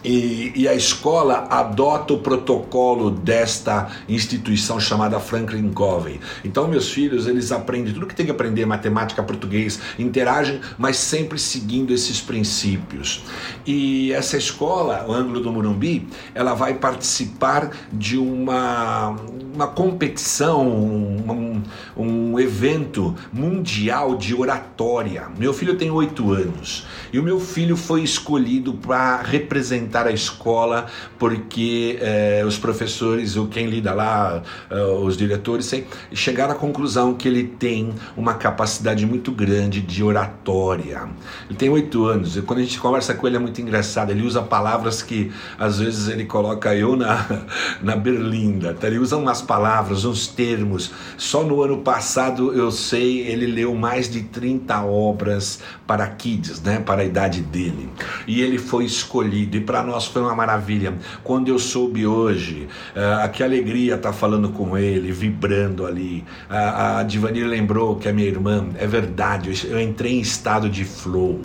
[0.05, 6.19] E, e, a escola adota o protocolo desta instituição chamada Franklin Covey.
[6.45, 11.39] Então, meus filhos, eles aprendem tudo que tem que aprender, matemática, português, interagem, mas sempre
[11.39, 13.23] seguindo esses princípios.
[13.65, 19.15] E essa escola, o Ângulo do Morumbi, ela vai participar de uma,
[19.55, 21.63] uma competição, um,
[21.97, 25.29] um evento mundial de oratória.
[25.39, 30.87] Meu filho tem oito anos e o meu filho foi escolhido para representar a escola,
[31.19, 37.15] porque eh, os professores, ou quem lida lá, eh, os diretores, sei, chegaram à conclusão
[37.15, 41.09] que ele tem uma capacidade muito grande de oratória.
[41.49, 44.23] Ele tem oito anos, e quando a gente conversa com ele é muito engraçado, ele
[44.23, 47.27] usa palavras que às vezes ele coloca eu na,
[47.83, 48.87] na berlinda, tá?
[48.87, 50.91] ele usa umas palavras, uns termos.
[51.17, 56.79] Só no ano passado eu sei, ele leu mais de 30 obras para kids, né,
[56.79, 57.89] para a idade dele.
[58.27, 60.95] E ele foi escolhido, e para nós foi uma maravilha.
[61.23, 66.25] Quando eu soube hoje, uh, que alegria estar tá falando com ele, vibrando ali.
[66.51, 70.85] Uh, a Divanir lembrou que a minha irmã, é verdade, eu entrei em estado de
[70.85, 71.41] flow.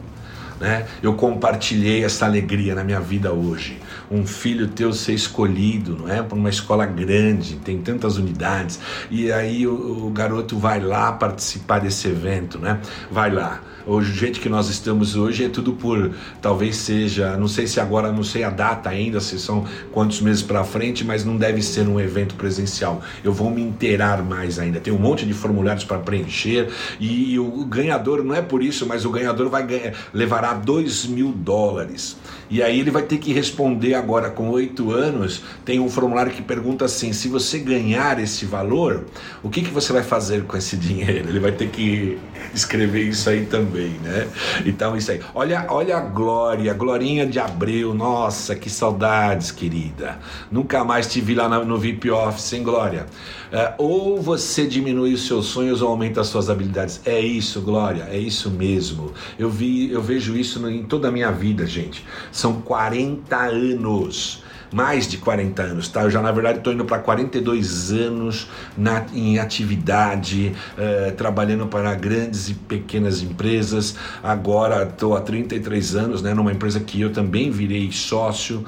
[0.59, 0.87] Né?
[1.01, 3.79] Eu compartilhei essa alegria na minha vida hoje.
[4.09, 6.21] Um filho teu ser escolhido, não é?
[6.21, 8.79] Para uma escola grande, tem tantas unidades.
[9.11, 12.79] E aí o, o garoto vai lá participar desse evento, né?
[13.11, 17.65] Vai lá o jeito que nós estamos hoje é tudo por, talvez seja, não sei
[17.65, 21.37] se agora, não sei a data ainda, se são quantos meses para frente, mas não
[21.37, 23.01] deve ser um evento presencial.
[23.23, 24.81] Eu vou me inteirar mais ainda.
[24.81, 29.05] Tem um monte de formulários para preencher e o ganhador, não é por isso, mas
[29.05, 32.17] o ganhador vai ganhar, levará 2 mil dólares.
[32.49, 35.43] E aí ele vai ter que responder agora com oito anos.
[35.65, 39.05] Tem um formulário que pergunta assim: se você ganhar esse valor,
[39.43, 41.29] o que, que você vai fazer com esse dinheiro?
[41.29, 42.17] Ele vai ter que
[42.53, 44.27] escrever isso aí também, né?
[44.65, 45.19] Então isso aí.
[45.35, 47.93] Olha, olha a Glória, Glorinha de Abreu.
[47.93, 50.19] Nossa, que saudades, querida.
[50.49, 53.05] Nunca mais te vi lá no VIP Office, hein, Glória?
[53.51, 57.01] É, ou você diminui os seus sonhos ou aumenta as suas habilidades.
[57.05, 59.13] É isso, Glória, é isso mesmo.
[59.39, 62.05] Eu vi, eu vejo isso em toda a minha vida, gente.
[62.31, 66.03] São 40 anos mais de 40 anos, tá?
[66.03, 68.47] Eu já na verdade estou indo para 42 anos
[68.77, 73.95] na, em atividade, uh, trabalhando para grandes e pequenas empresas.
[74.21, 78.65] Agora estou há 33 anos, né, numa empresa que eu também virei sócio.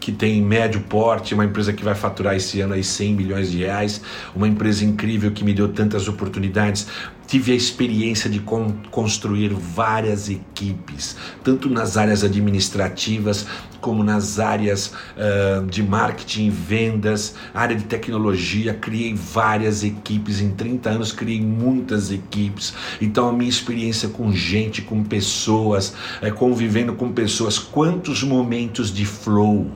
[0.00, 3.58] Que tem médio porte, uma empresa que vai faturar esse ano aí 100 milhões de
[3.58, 4.00] reais,
[4.34, 6.86] uma empresa incrível que me deu tantas oportunidades.
[7.28, 11.14] Tive a experiência de con construir várias equipes,
[11.44, 13.46] tanto nas áreas administrativas
[13.82, 18.72] como nas áreas uh, de marketing, vendas, área de tecnologia.
[18.72, 22.72] Criei várias equipes em 30 anos, criei muitas equipes.
[22.98, 29.04] Então, a minha experiência com gente, com pessoas, é, convivendo com pessoas, quantos momentos de
[29.04, 29.70] flow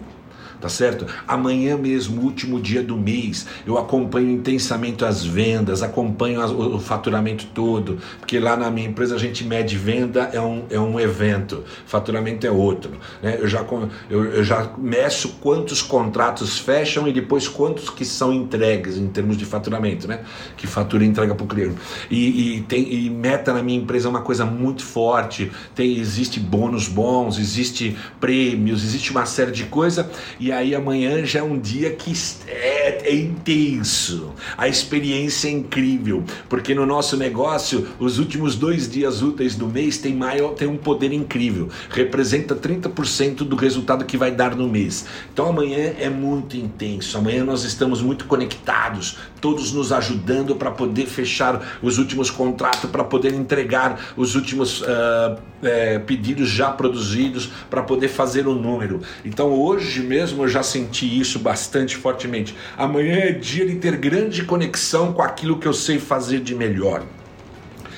[0.63, 1.07] tá certo?
[1.27, 7.47] Amanhã mesmo, último dia do mês, eu acompanho intensamente as vendas, acompanho o, o faturamento
[7.53, 11.65] todo, porque lá na minha empresa a gente mede venda é um, é um evento,
[11.85, 12.93] faturamento é outro.
[13.21, 13.39] Né?
[13.41, 13.67] Eu, já,
[14.09, 19.37] eu, eu já meço quantos contratos fecham e depois quantos que são entregues em termos
[19.37, 20.21] de faturamento, né?
[20.57, 21.77] Que fatura e entrega para o cliente.
[22.09, 26.39] E, e, tem, e meta na minha empresa é uma coisa muito forte, tem, existe
[26.39, 30.07] bônus bons, existe prêmios, existe uma série de coisas,
[30.39, 32.13] e aí amanhã já é um dia que
[32.47, 39.23] é, é intenso, a experiência é incrível, porque no nosso negócio, os últimos dois dias
[39.23, 44.31] úteis do mês tem, maior, tem um poder incrível, representa 30% do resultado que vai
[44.31, 45.07] dar no mês.
[45.33, 51.07] Então amanhã é muito intenso, amanhã nós estamos muito conectados, todos nos ajudando para poder
[51.07, 57.83] fechar os últimos contratos, para poder entregar os últimos uh, é, pedidos já produzidos, para
[57.83, 59.01] poder fazer o um número.
[59.25, 62.55] Então hoje mesmo eu já senti isso bastante fortemente.
[63.01, 67.05] É dia de ter grande conexão com aquilo que eu sei fazer de melhor.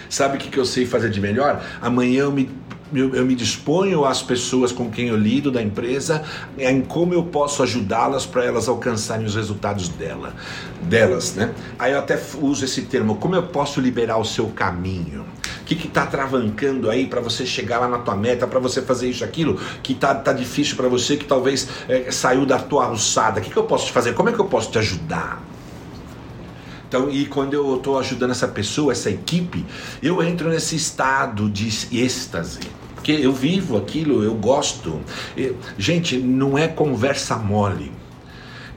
[0.09, 1.64] Sabe o que, eu sei fazer de melhor?
[1.80, 2.51] Amanhã eu me
[2.92, 6.22] eu, me disponho às pessoas com quem eu lido da empresa
[6.57, 10.34] em como eu posso ajudá-las para elas alcançarem os resultados dela,
[10.82, 11.53] delas, né?
[11.78, 15.24] Aí eu até uso esse termo, como eu posso liberar o seu caminho?
[15.65, 19.09] O que está travancando aí para você chegar lá na tua meta, para você fazer
[19.09, 23.41] isso, aquilo, que tá, tá difícil para você, que talvez é, saiu da tua alçada.
[23.41, 24.12] O que, que eu posso te fazer?
[24.12, 25.43] Como é que eu posso te ajudar?
[26.87, 29.65] Então, e quando eu estou ajudando essa pessoa, essa equipe,
[30.03, 32.61] eu entro nesse estado de êxtase.
[32.95, 35.01] Porque eu vivo aquilo, eu gosto.
[35.79, 37.91] Gente, não é conversa mole.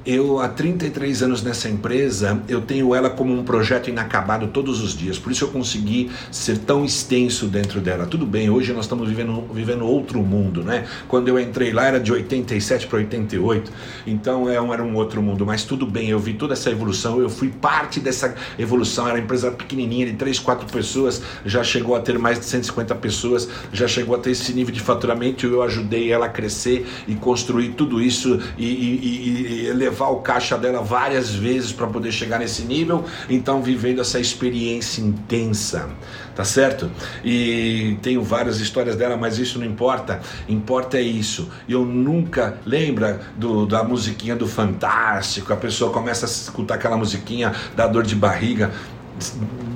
[0.07, 4.95] Eu, há 33 anos nessa empresa, eu tenho ela como um projeto inacabado todos os
[4.97, 5.19] dias.
[5.19, 8.05] Por isso eu consegui ser tão extenso dentro dela.
[8.05, 10.85] Tudo bem, hoje nós estamos vivendo, vivendo outro mundo, né?
[11.09, 13.69] Quando eu entrei lá era de 87 para 88,
[14.07, 15.45] então é um, era um outro mundo.
[15.45, 19.07] Mas tudo bem, eu vi toda essa evolução, eu fui parte dessa evolução.
[19.07, 22.95] Era uma empresa pequenininha, de 3, 4 pessoas, já chegou a ter mais de 150
[22.95, 25.45] pessoas, já chegou a ter esse nível de faturamento.
[25.45, 30.57] Eu ajudei ela a crescer e construir tudo isso e, e, e levar o caixa
[30.57, 35.89] dela várias vezes para poder chegar nesse nível, então vivendo essa experiência intensa,
[36.35, 36.89] tá certo?
[37.23, 41.49] E tenho várias histórias dela, mas isso não importa, importa é isso.
[41.67, 47.53] Eu nunca lembra do, da musiquinha do Fantástico, a pessoa começa a escutar aquela musiquinha
[47.75, 48.71] da dor de barriga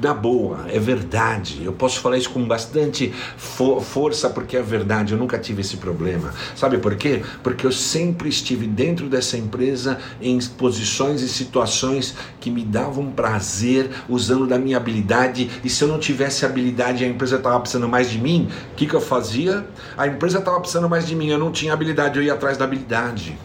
[0.01, 1.63] na boa, é verdade.
[1.63, 5.13] Eu posso falar isso com bastante força porque é verdade.
[5.13, 6.33] Eu nunca tive esse problema.
[6.55, 7.21] Sabe por quê?
[7.43, 13.89] Porque eu sempre estive dentro dessa empresa em posições e situações que me davam prazer
[14.09, 15.49] usando da minha habilidade.
[15.63, 18.85] E se eu não tivesse habilidade, a empresa estava precisando mais de mim, o que,
[18.85, 19.67] que eu fazia?
[19.97, 22.65] A empresa estava precisando mais de mim, eu não tinha habilidade, eu ia atrás da
[22.65, 23.37] habilidade.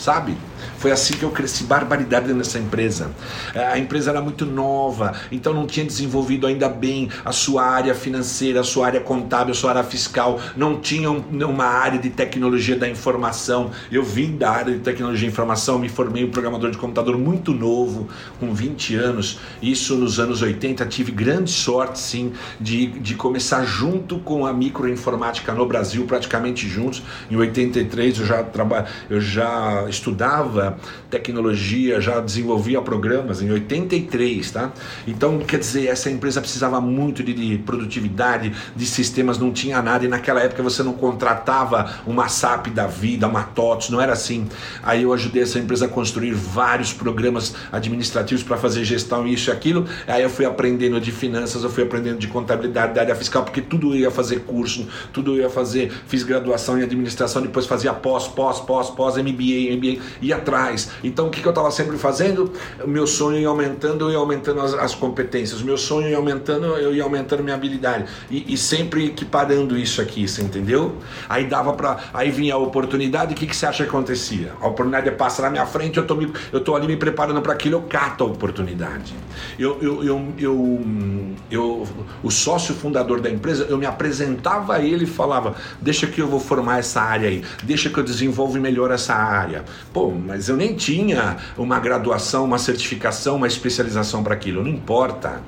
[0.00, 0.34] Sabe?
[0.78, 3.10] Foi assim que eu cresci barbaridade nessa empresa.
[3.54, 7.94] É, a empresa era muito nova, então não tinha desenvolvido ainda bem a sua área
[7.94, 12.76] financeira, a sua área contábil, a sua área fiscal, não tinha uma área de tecnologia
[12.76, 13.70] da informação.
[13.92, 17.52] Eu vim da área de tecnologia da informação, me formei um programador de computador muito
[17.52, 19.38] novo, com 20 anos.
[19.60, 25.52] Isso nos anos 80, tive grande sorte sim de, de começar junto com a microinformática
[25.52, 27.02] no Brasil, praticamente juntos.
[27.30, 30.78] Em 83 eu já, traba, eu já estudava
[31.10, 34.72] tecnologia, já desenvolvia programas em 83, tá?
[35.06, 40.04] Então, quer dizer, essa empresa precisava muito de, de produtividade, de sistemas, não tinha nada,
[40.04, 44.48] e naquela época você não contratava uma SAP da vida, uma TOTS, não era assim.
[44.82, 49.52] Aí eu ajudei essa empresa a construir vários programas administrativos para fazer gestão, isso e
[49.52, 49.86] aquilo.
[50.06, 53.60] Aí eu fui aprendendo de finanças, eu fui aprendendo de contabilidade, da área fiscal, porque
[53.60, 57.92] tudo eu ia fazer curso, tudo eu ia fazer, fiz graduação em administração, depois fazia
[57.92, 59.74] pós, pós, pós, pós, MBA,
[60.20, 62.52] Ia atrás então o que, que eu estava sempre fazendo?
[62.82, 66.16] O meu sonho ia aumentando, eu ia aumentando as, as, competências, o meu sonho ia
[66.16, 68.04] aumentando, eu ia aumentando minha habilidade.
[68.30, 70.96] E, e sempre equiparando isso aqui, você entendeu?
[71.28, 71.98] Aí dava para.
[72.12, 74.52] Aí vinha a oportunidade, o que, que você acha que acontecia?
[74.60, 77.52] A oportunidade passa na minha frente, eu tô, me, eu tô ali me preparando para
[77.52, 79.14] aquilo, eu cato a oportunidade.
[79.58, 80.84] Eu, eu, eu, eu,
[81.50, 81.88] eu,
[82.22, 86.28] o sócio fundador da empresa, eu me apresentava a ele e falava: deixa que eu
[86.28, 89.59] vou formar essa área aí, deixa que eu desenvolvo melhor essa área.
[89.92, 95.42] Pô, mas eu nem tinha uma graduação, uma certificação, uma especialização para aquilo, não importa.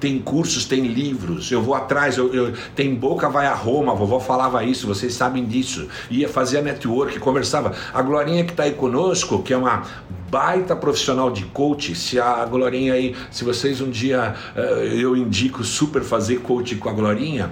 [0.00, 3.94] Tem cursos, tem livros, eu vou atrás, eu, eu, tem boca vai a Roma, a
[3.94, 5.88] vovó falava isso, vocês sabem disso.
[6.10, 7.74] Ia fazer a network, conversava.
[7.92, 9.82] A Glorinha que está aí conosco, que é uma
[10.30, 15.62] baita profissional de coach, se a Glorinha aí, se vocês um dia uh, eu indico
[15.62, 17.50] super fazer coach com a Glorinha,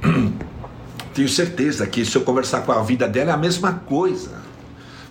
[1.12, 4.47] tenho certeza que se eu conversar com a vida dela é a mesma coisa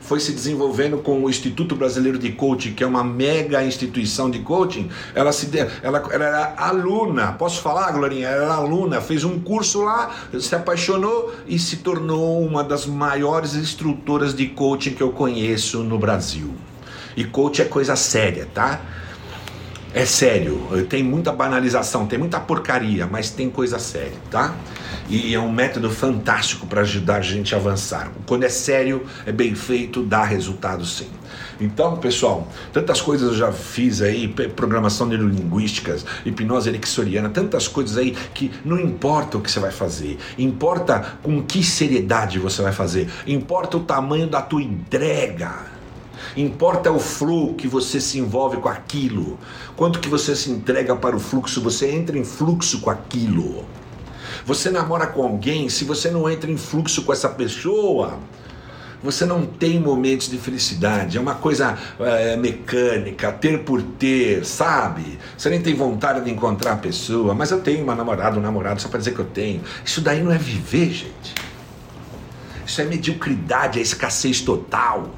[0.08, 4.40] foi se desenvolvendo com o Instituto Brasileiro de Coaching, que é uma mega instituição de
[4.40, 5.50] coaching, ela, se
[5.84, 8.30] ela, ela era aluna, posso falar, Glorinha?
[8.30, 13.54] Ela era aluna, fez um curso lá, se apaixonou e se tornou uma das maiores
[13.54, 16.54] instrutoras de coaching que eu conheço no Brasil.
[17.18, 18.80] E coach é coisa séria, tá?
[19.94, 24.54] É sério, tem muita banalização, tem muita porcaria, mas tem coisa séria, tá?
[25.10, 28.12] E é um método fantástico para ajudar a gente a avançar.
[28.26, 31.08] Quando é sério, é bem feito, dá resultado sim.
[31.60, 38.12] Então, pessoal, tantas coisas eu já fiz aí, programação neurolinguística, hipnose ericksoniana, tantas coisas aí
[38.34, 43.10] que não importa o que você vai fazer, importa com que seriedade você vai fazer,
[43.26, 45.77] importa o tamanho da tua entrega.
[46.38, 49.40] Importa o flow que você se envolve com aquilo.
[49.76, 53.66] Quanto que você se entrega para o fluxo, você entra em fluxo com aquilo.
[54.46, 58.20] Você namora com alguém, se você não entra em fluxo com essa pessoa,
[59.02, 65.18] você não tem momentos de felicidade, é uma coisa é, mecânica, ter por ter, sabe?
[65.36, 68.80] Você nem tem vontade de encontrar a pessoa, mas eu tenho uma namorada, um namorado,
[68.80, 69.62] só para dizer que eu tenho.
[69.84, 71.34] Isso daí não é viver, gente.
[72.64, 75.10] Isso é mediocridade, é escassez total.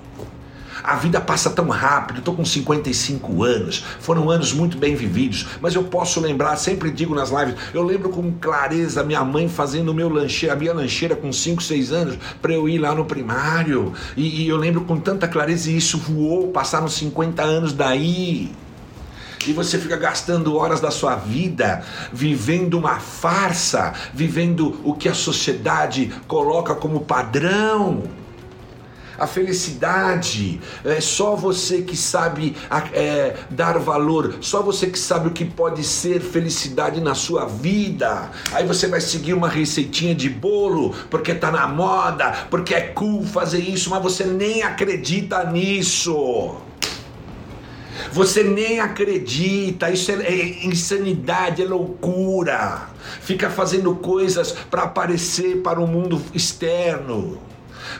[0.84, 5.76] A vida passa tão rápido, estou com 55 anos, foram anos muito bem vividos, mas
[5.76, 10.10] eu posso lembrar, sempre digo nas lives, eu lembro com clareza minha mãe fazendo meu
[10.10, 14.44] lancheira, a minha lancheira com 5, 6 anos, para eu ir lá no primário, e,
[14.44, 18.52] e eu lembro com tanta clareza, e isso voou, passaram 50 anos daí.
[19.48, 25.14] E você fica gastando horas da sua vida vivendo uma farsa, vivendo o que a
[25.14, 28.04] sociedade coloca como padrão
[29.20, 30.60] a felicidade.
[30.84, 32.56] É só você que sabe
[32.94, 38.30] é, dar valor, só você que sabe o que pode ser felicidade na sua vida.
[38.52, 43.26] Aí você vai seguir uma receitinha de bolo porque tá na moda, porque é cool
[43.26, 46.58] fazer isso, mas você nem acredita nisso.
[48.12, 52.90] Você nem acredita, isso é, é insanidade, é loucura.
[53.22, 57.49] Fica fazendo coisas para aparecer para o mundo externo.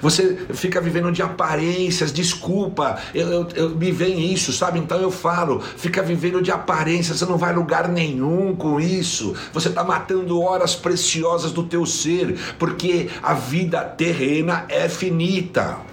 [0.02, 4.80] Você fica vivendo de aparências, desculpa, eu, eu, eu, me vem isso, sabe?
[4.80, 9.36] Então eu falo, fica vivendo de aparências, você não vai lugar nenhum com isso.
[9.54, 15.89] Você está matando horas preciosas do teu ser, porque a vida terrena é finita.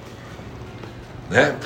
[1.31, 1.57] Né?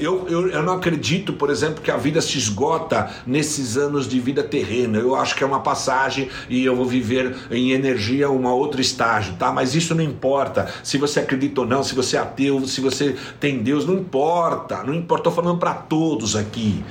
[0.00, 4.18] Eu, eu, eu não acredito, por exemplo, que a vida se esgota nesses anos de
[4.18, 4.98] vida terrena.
[4.98, 9.34] Eu acho que é uma passagem e eu vou viver em energia um outro estágio,
[9.34, 9.52] tá?
[9.52, 10.68] Mas isso não importa.
[10.82, 14.82] Se você acredita ou não, se você é ateu, se você tem Deus, não importa.
[14.82, 15.28] Não importa.
[15.28, 16.84] Estou falando para todos aqui.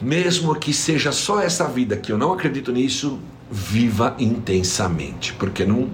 [0.00, 3.18] Mesmo que seja só essa vida que eu não acredito nisso,
[3.50, 5.88] viva intensamente, porque não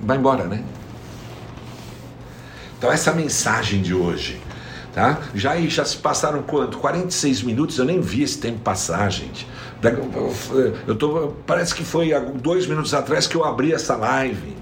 [0.00, 0.62] vai embora, né?
[2.80, 4.40] Então essa mensagem de hoje,
[4.94, 5.18] tá?
[5.34, 6.78] Já já se passaram quanto?
[6.78, 9.46] 46 minutos, eu nem vi esse tempo passar, gente.
[10.86, 14.56] Eu tô, parece que foi dois minutos atrás que eu abri essa live.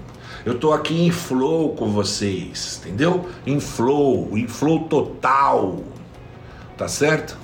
[0.45, 3.29] Eu tô aqui em flow com vocês, entendeu?
[3.47, 5.79] Em flow, em flow total.
[6.75, 7.37] Tá certo?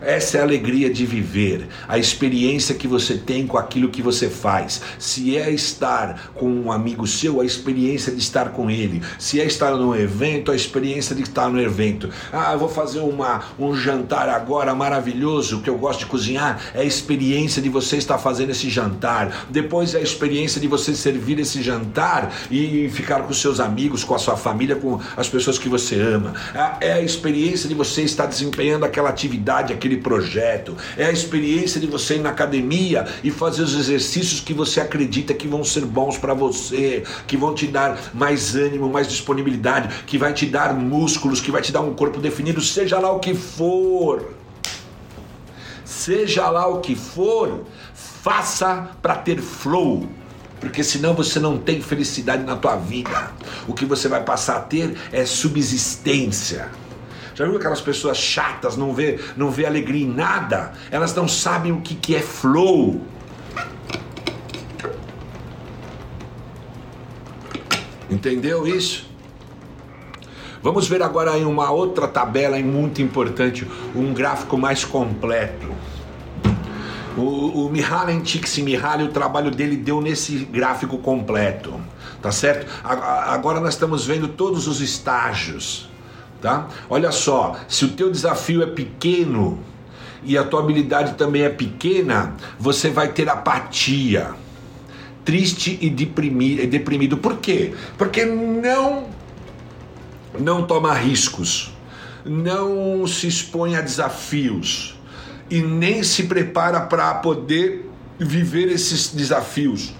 [0.00, 4.30] Essa é a alegria de viver, a experiência que você tem com aquilo que você
[4.30, 4.80] faz.
[4.98, 9.02] Se é estar com um amigo seu, a experiência de estar com ele.
[9.18, 12.08] Se é estar num evento, a experiência de estar no evento.
[12.32, 16.60] Ah, eu vou fazer uma, um jantar agora maravilhoso, que eu gosto de cozinhar.
[16.74, 19.46] É a experiência de você estar fazendo esse jantar.
[19.50, 24.14] Depois é a experiência de você servir esse jantar e ficar com seus amigos, com
[24.14, 26.34] a sua família, com as pessoas que você ama.
[26.80, 31.80] É a experiência de você estar desempenhando aquela atividade, aquele aquele projeto, é a experiência
[31.80, 35.84] de você ir na academia e fazer os exercícios que você acredita que vão ser
[35.84, 40.72] bons para você, que vão te dar mais ânimo, mais disponibilidade, que vai te dar
[40.74, 44.34] músculos, que vai te dar um corpo definido, seja lá o que for.
[45.84, 47.64] Seja lá o que for,
[47.94, 50.08] faça para ter flow
[50.60, 53.32] porque senão você não tem felicidade na tua vida.
[53.66, 56.68] O que você vai passar a ter é subsistência.
[57.40, 60.74] Já viu aquelas pessoas chatas, não vê, não vê alegria em nada?
[60.90, 63.00] Elas não sabem o que, que é flow.
[68.10, 69.08] Entendeu isso?
[70.62, 73.66] Vamos ver agora em uma outra tabela muito importante,
[73.96, 75.74] um gráfico mais completo.
[77.16, 81.80] O, o Mihaly Csikszentmihalyi, o trabalho dele deu nesse gráfico completo,
[82.20, 82.70] tá certo?
[82.84, 85.89] Agora nós estamos vendo todos os estágios
[86.40, 86.68] tá?
[86.88, 89.58] Olha só, se o teu desafio é pequeno
[90.22, 94.34] e a tua habilidade também é pequena, você vai ter apatia,
[95.24, 97.16] triste e deprimido.
[97.16, 97.74] Por quê?
[97.96, 99.08] Porque não
[100.38, 101.72] não toma riscos,
[102.24, 104.98] não se expõe a desafios
[105.50, 109.92] e nem se prepara para poder viver esses desafios,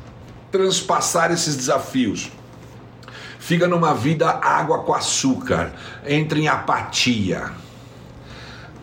[0.52, 2.30] transpassar esses desafios.
[3.40, 5.72] Fica numa vida água com açúcar,
[6.06, 7.50] entra em apatia.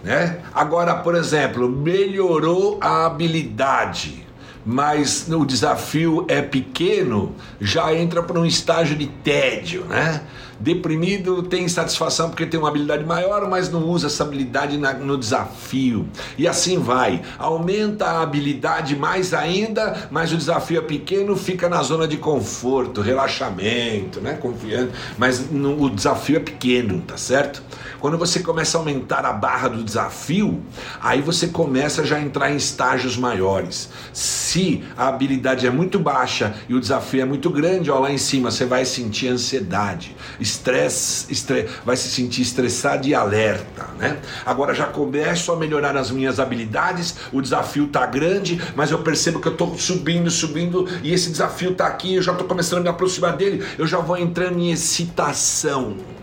[0.03, 0.41] Né?
[0.53, 4.26] Agora, por exemplo, melhorou a habilidade
[4.69, 10.21] mas o desafio é pequeno, já entra para um estágio de tédio, né?
[10.59, 15.17] Deprimido tem satisfação porque tem uma habilidade maior, mas não usa essa habilidade na, no
[15.17, 16.05] desafio.
[16.37, 17.21] E assim vai.
[17.37, 22.99] Aumenta a habilidade mais ainda, mas o desafio é pequeno, fica na zona de conforto,
[22.99, 24.33] relaxamento, né?
[24.33, 24.91] Confiante.
[25.17, 27.63] Mas no, o desafio é pequeno, tá certo?
[27.99, 30.61] Quando você começa a aumentar a barra do desafio,
[31.01, 33.89] aí você começa já a entrar em estágios maiores.
[34.13, 38.17] Se a habilidade é muito baixa e o desafio é muito grande, ó, lá em
[38.17, 44.17] cima você vai sentir ansiedade, estresse, estresse vai se sentir estressado e alerta, né?
[44.45, 49.39] Agora já começo a melhorar as minhas habilidades, o desafio tá grande, mas eu percebo
[49.39, 52.83] que eu tô subindo, subindo e esse desafio tá aqui, eu já tô começando a
[52.83, 56.16] me aproximar dele, eu já vou entrando em excitação.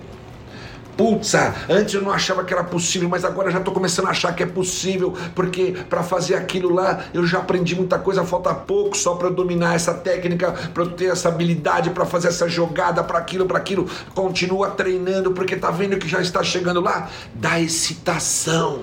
[0.97, 1.35] Putz,
[1.69, 4.43] antes eu não achava que era possível, mas agora já estou começando a achar que
[4.43, 9.15] é possível, porque para fazer aquilo lá eu já aprendi muita coisa, falta pouco só
[9.15, 13.59] para dominar essa técnica, para ter essa habilidade, para fazer essa jogada, para aquilo, para
[13.59, 13.89] aquilo.
[14.15, 17.11] Continua treinando, porque tá vendo que já está chegando lá?
[17.35, 18.83] Dá excitação.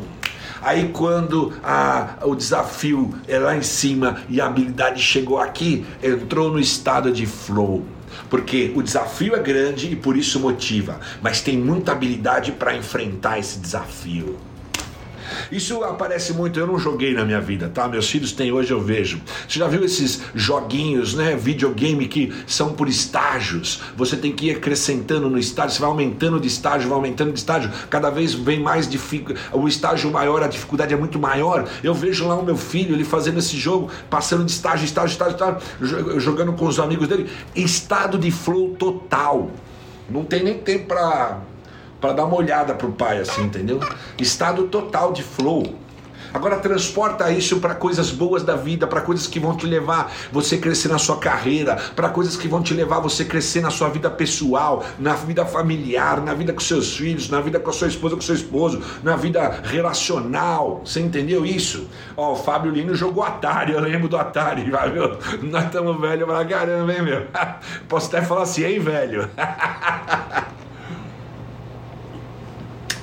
[0.62, 6.52] Aí quando a, o desafio é lá em cima e a habilidade chegou aqui, entrou
[6.52, 7.84] no estado de flow
[8.32, 13.38] porque o desafio é grande e por isso motiva, mas tem muita habilidade para enfrentar
[13.38, 14.38] esse desafio.
[15.52, 17.88] Isso aparece muito, eu não joguei na minha vida, tá?
[17.88, 19.22] Meus filhos têm hoje, eu vejo.
[19.48, 21.36] Você já viu esses joguinhos, né?
[21.36, 23.82] Videogame que são por estágios.
[23.96, 27.40] Você tem que ir acrescentando no estágio, você vai aumentando de estágio, vai aumentando de
[27.40, 29.12] estágio, cada vez vem mais difícil.
[29.52, 31.68] O estágio maior, a dificuldade é muito maior.
[31.84, 35.34] Eu vejo lá o meu filho, ele fazendo esse jogo, passando de estágio, estágio, estágio,
[35.34, 37.30] estágio jogando com os amigos dele.
[37.56, 39.52] Estado de flow total.
[40.10, 41.40] Não tem nem tempo para
[42.02, 43.80] para dar uma olhada pro pai, assim, entendeu?
[44.18, 45.64] Estado total de flow.
[46.34, 50.58] Agora transporta isso para coisas boas da vida, para coisas que vão te levar você
[50.58, 54.10] crescer na sua carreira, para coisas que vão te levar você crescer na sua vida
[54.10, 58.16] pessoal, na vida familiar, na vida com seus filhos, na vida com a sua esposa,
[58.16, 60.82] com seu esposo, na vida relacional.
[60.86, 61.90] Você entendeu isso?
[62.16, 65.50] Ó, o Fábio Lino jogou Atari, eu lembro do Atari, viu?
[65.50, 67.28] Nós estamos velhos pra caramba, hein, meu?
[67.90, 69.30] Posso até falar assim, hein, velho?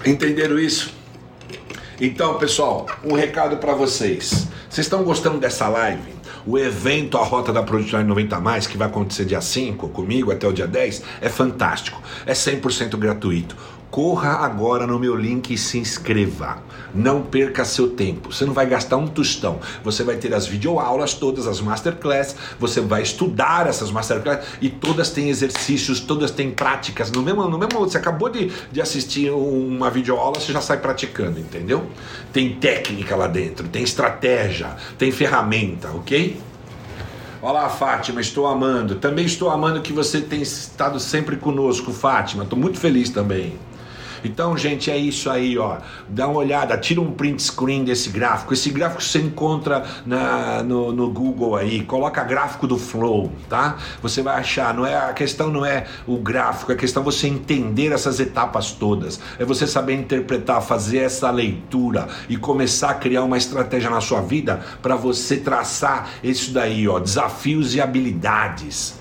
[0.08, 0.94] Entenderam isso?
[2.00, 4.48] Então, pessoal, um recado para vocês.
[4.70, 6.14] Vocês estão gostando dessa live?
[6.46, 10.48] O evento A Rota da Produtividade 90 Mais, que vai acontecer dia 5 comigo até
[10.48, 12.00] o dia 10, é fantástico.
[12.24, 13.54] É 100% gratuito.
[13.90, 16.58] Corra agora no meu link e se inscreva.
[16.94, 18.30] Não perca seu tempo.
[18.30, 19.60] Você não vai gastar um tostão.
[19.82, 22.36] Você vai ter as videoaulas todas, as masterclass.
[22.58, 27.10] Você vai estudar essas masterclass e todas têm exercícios, todas têm práticas.
[27.10, 31.40] No mesmo, no mesmo você acabou de, de assistir uma videoaula, você já sai praticando,
[31.40, 31.86] entendeu?
[32.30, 36.38] Tem técnica lá dentro, tem estratégia, tem ferramenta, ok?
[37.40, 38.96] Olá, Fátima, estou amando.
[38.96, 42.42] Também estou amando que você tem estado sempre conosco, Fátima.
[42.42, 43.56] Estou muito feliz também.
[44.24, 45.78] Então, gente, é isso aí, ó.
[46.08, 48.52] Dá uma olhada, tira um print screen desse gráfico.
[48.52, 51.82] Esse gráfico você encontra na, no, no Google aí.
[51.82, 53.76] Coloca gráfico do Flow, tá?
[54.02, 54.74] Você vai achar.
[54.74, 58.72] Não é a questão não é o gráfico, a questão é você entender essas etapas
[58.72, 59.20] todas.
[59.38, 64.20] É você saber interpretar, fazer essa leitura e começar a criar uma estratégia na sua
[64.20, 68.97] vida para você traçar isso daí, ó, desafios e habilidades.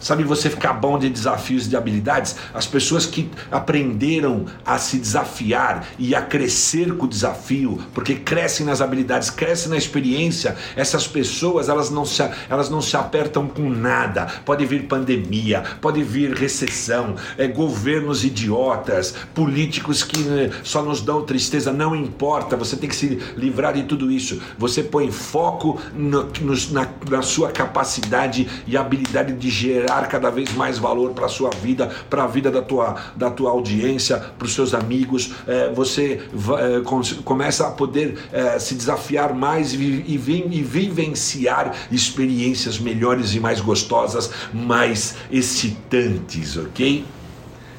[0.00, 2.36] Sabe você ficar bom de desafios e de habilidades?
[2.54, 8.64] As pessoas que aprenderam a se desafiar e a crescer com o desafio, porque crescem
[8.64, 13.68] nas habilidades, crescem na experiência, essas pessoas elas não se, elas não se apertam com
[13.68, 14.26] nada.
[14.44, 21.24] Pode vir pandemia, pode vir recessão, é, governos idiotas, políticos que né, só nos dão
[21.24, 24.40] tristeza, não importa, você tem que se livrar de tudo isso.
[24.56, 30.30] Você põe foco no, no, na, na sua capacidade e habilidade de gerar gerar cada
[30.30, 34.18] vez mais valor para a sua vida, para a vida da tua, da tua audiência,
[34.18, 35.32] para os seus amigos.
[35.46, 36.82] É, você é,
[37.24, 43.60] começa a poder é, se desafiar mais e, e, e vivenciar experiências melhores e mais
[43.60, 47.04] gostosas, mais excitantes, ok?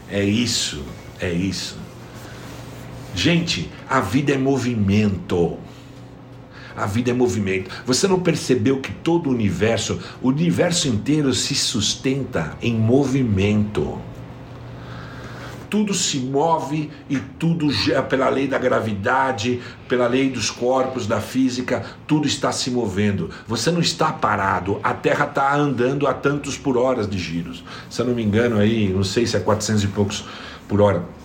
[0.10, 0.84] É isso,
[1.20, 1.78] é isso.
[3.14, 5.58] Gente, a vida é movimento.
[6.80, 7.70] A vida é movimento.
[7.86, 14.00] Você não percebeu que todo o universo, o universo inteiro se sustenta em movimento.
[15.70, 17.68] tudo se move e tudo
[18.10, 23.30] pela lei da gravidade, pela lei dos corpos, da física, tudo está se movendo.
[23.46, 27.64] Você não está parado, a Terra está andando a tantos por horas de giros.
[27.88, 30.26] Se eu não me engano aí, não sei se é 400 e poucos
[30.68, 31.19] por hora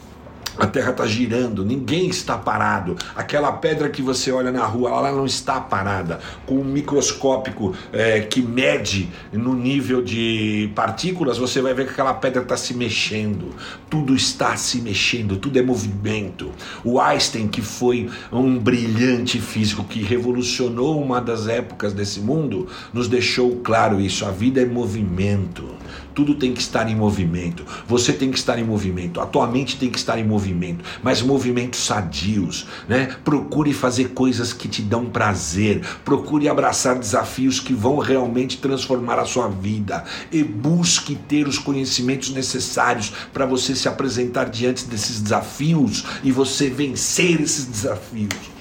[0.59, 2.97] a terra está girando, ninguém está parado.
[3.15, 6.21] Aquela pedra que você olha na rua, ela não está parada.
[6.47, 12.15] Com um microscópico é, que mede no nível de partículas, você vai ver que aquela
[12.15, 13.55] pedra está se mexendo.
[13.91, 16.53] Tudo está se mexendo, tudo é movimento.
[16.85, 23.09] O Einstein, que foi um brilhante físico que revolucionou uma das épocas desse mundo, nos
[23.09, 25.75] deixou claro isso: a vida é movimento.
[26.15, 27.65] Tudo tem que estar em movimento.
[27.89, 29.21] Você tem que estar em movimento.
[29.21, 33.17] A tua mente tem que estar em movimento, mas movimentos sadios, né?
[33.25, 35.83] Procure fazer coisas que te dão prazer.
[36.05, 42.31] Procure abraçar desafios que vão realmente transformar a sua vida e busque ter os conhecimentos
[42.31, 48.55] necessários para você se apresentar diante desses desafios e você vencer esses desafios.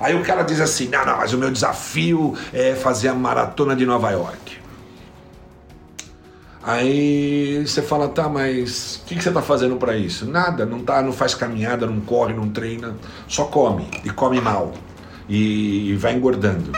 [0.00, 3.74] Aí o cara diz assim: não, não, mas o meu desafio é fazer a maratona
[3.74, 4.63] de Nova York.
[6.66, 10.24] Aí você fala, tá, mas o que, que, você está fazendo para isso?
[10.24, 12.96] Nada, não tá, não faz caminhada, não corre, não treina,
[13.28, 14.72] só come e come mal
[15.28, 16.72] e vai engordando.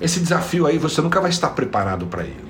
[0.00, 2.48] Esse desafio aí você nunca vai estar preparado para ele.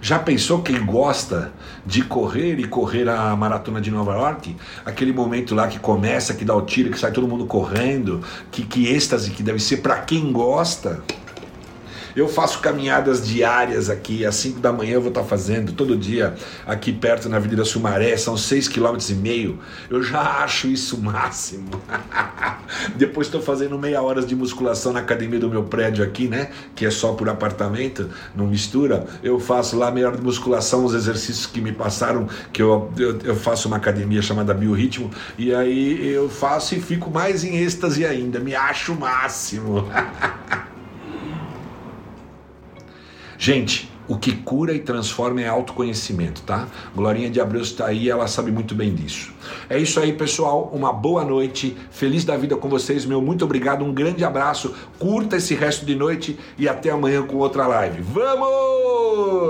[0.00, 1.52] Já pensou quem gosta
[1.86, 4.56] de correr e correr a maratona de Nova York?
[4.84, 8.64] Aquele momento lá que começa, que dá o tiro, que sai todo mundo correndo, que,
[8.64, 11.02] que êxtase que deve ser para quem gosta.
[12.14, 16.34] Eu faço caminhadas diárias aqui, às 5 da manhã eu vou estar fazendo, todo dia,
[16.66, 19.58] aqui perto na Avenida Sumaré, são 6,5 km.
[19.88, 21.70] Eu já acho isso máximo.
[22.96, 26.50] Depois estou fazendo meia hora de musculação na academia do meu prédio aqui, né?
[26.74, 29.06] Que é só por apartamento, não mistura.
[29.22, 33.18] Eu faço lá meia hora de musculação, os exercícios que me passaram, que eu, eu,
[33.24, 38.04] eu faço uma academia chamada Biorritmo, e aí eu faço e fico mais em êxtase
[38.04, 39.86] ainda, me acho o máximo.
[43.42, 46.68] Gente, o que cura e transforma é autoconhecimento, tá?
[46.94, 49.32] Glorinha de Abreu está aí, ela sabe muito bem disso.
[49.68, 50.70] É isso aí, pessoal.
[50.72, 51.76] Uma boa noite.
[51.90, 53.20] Feliz da vida com vocês, meu.
[53.20, 53.84] Muito obrigado.
[53.84, 54.72] Um grande abraço.
[54.96, 58.00] Curta esse resto de noite e até amanhã com outra live.
[58.00, 59.42] Vamos!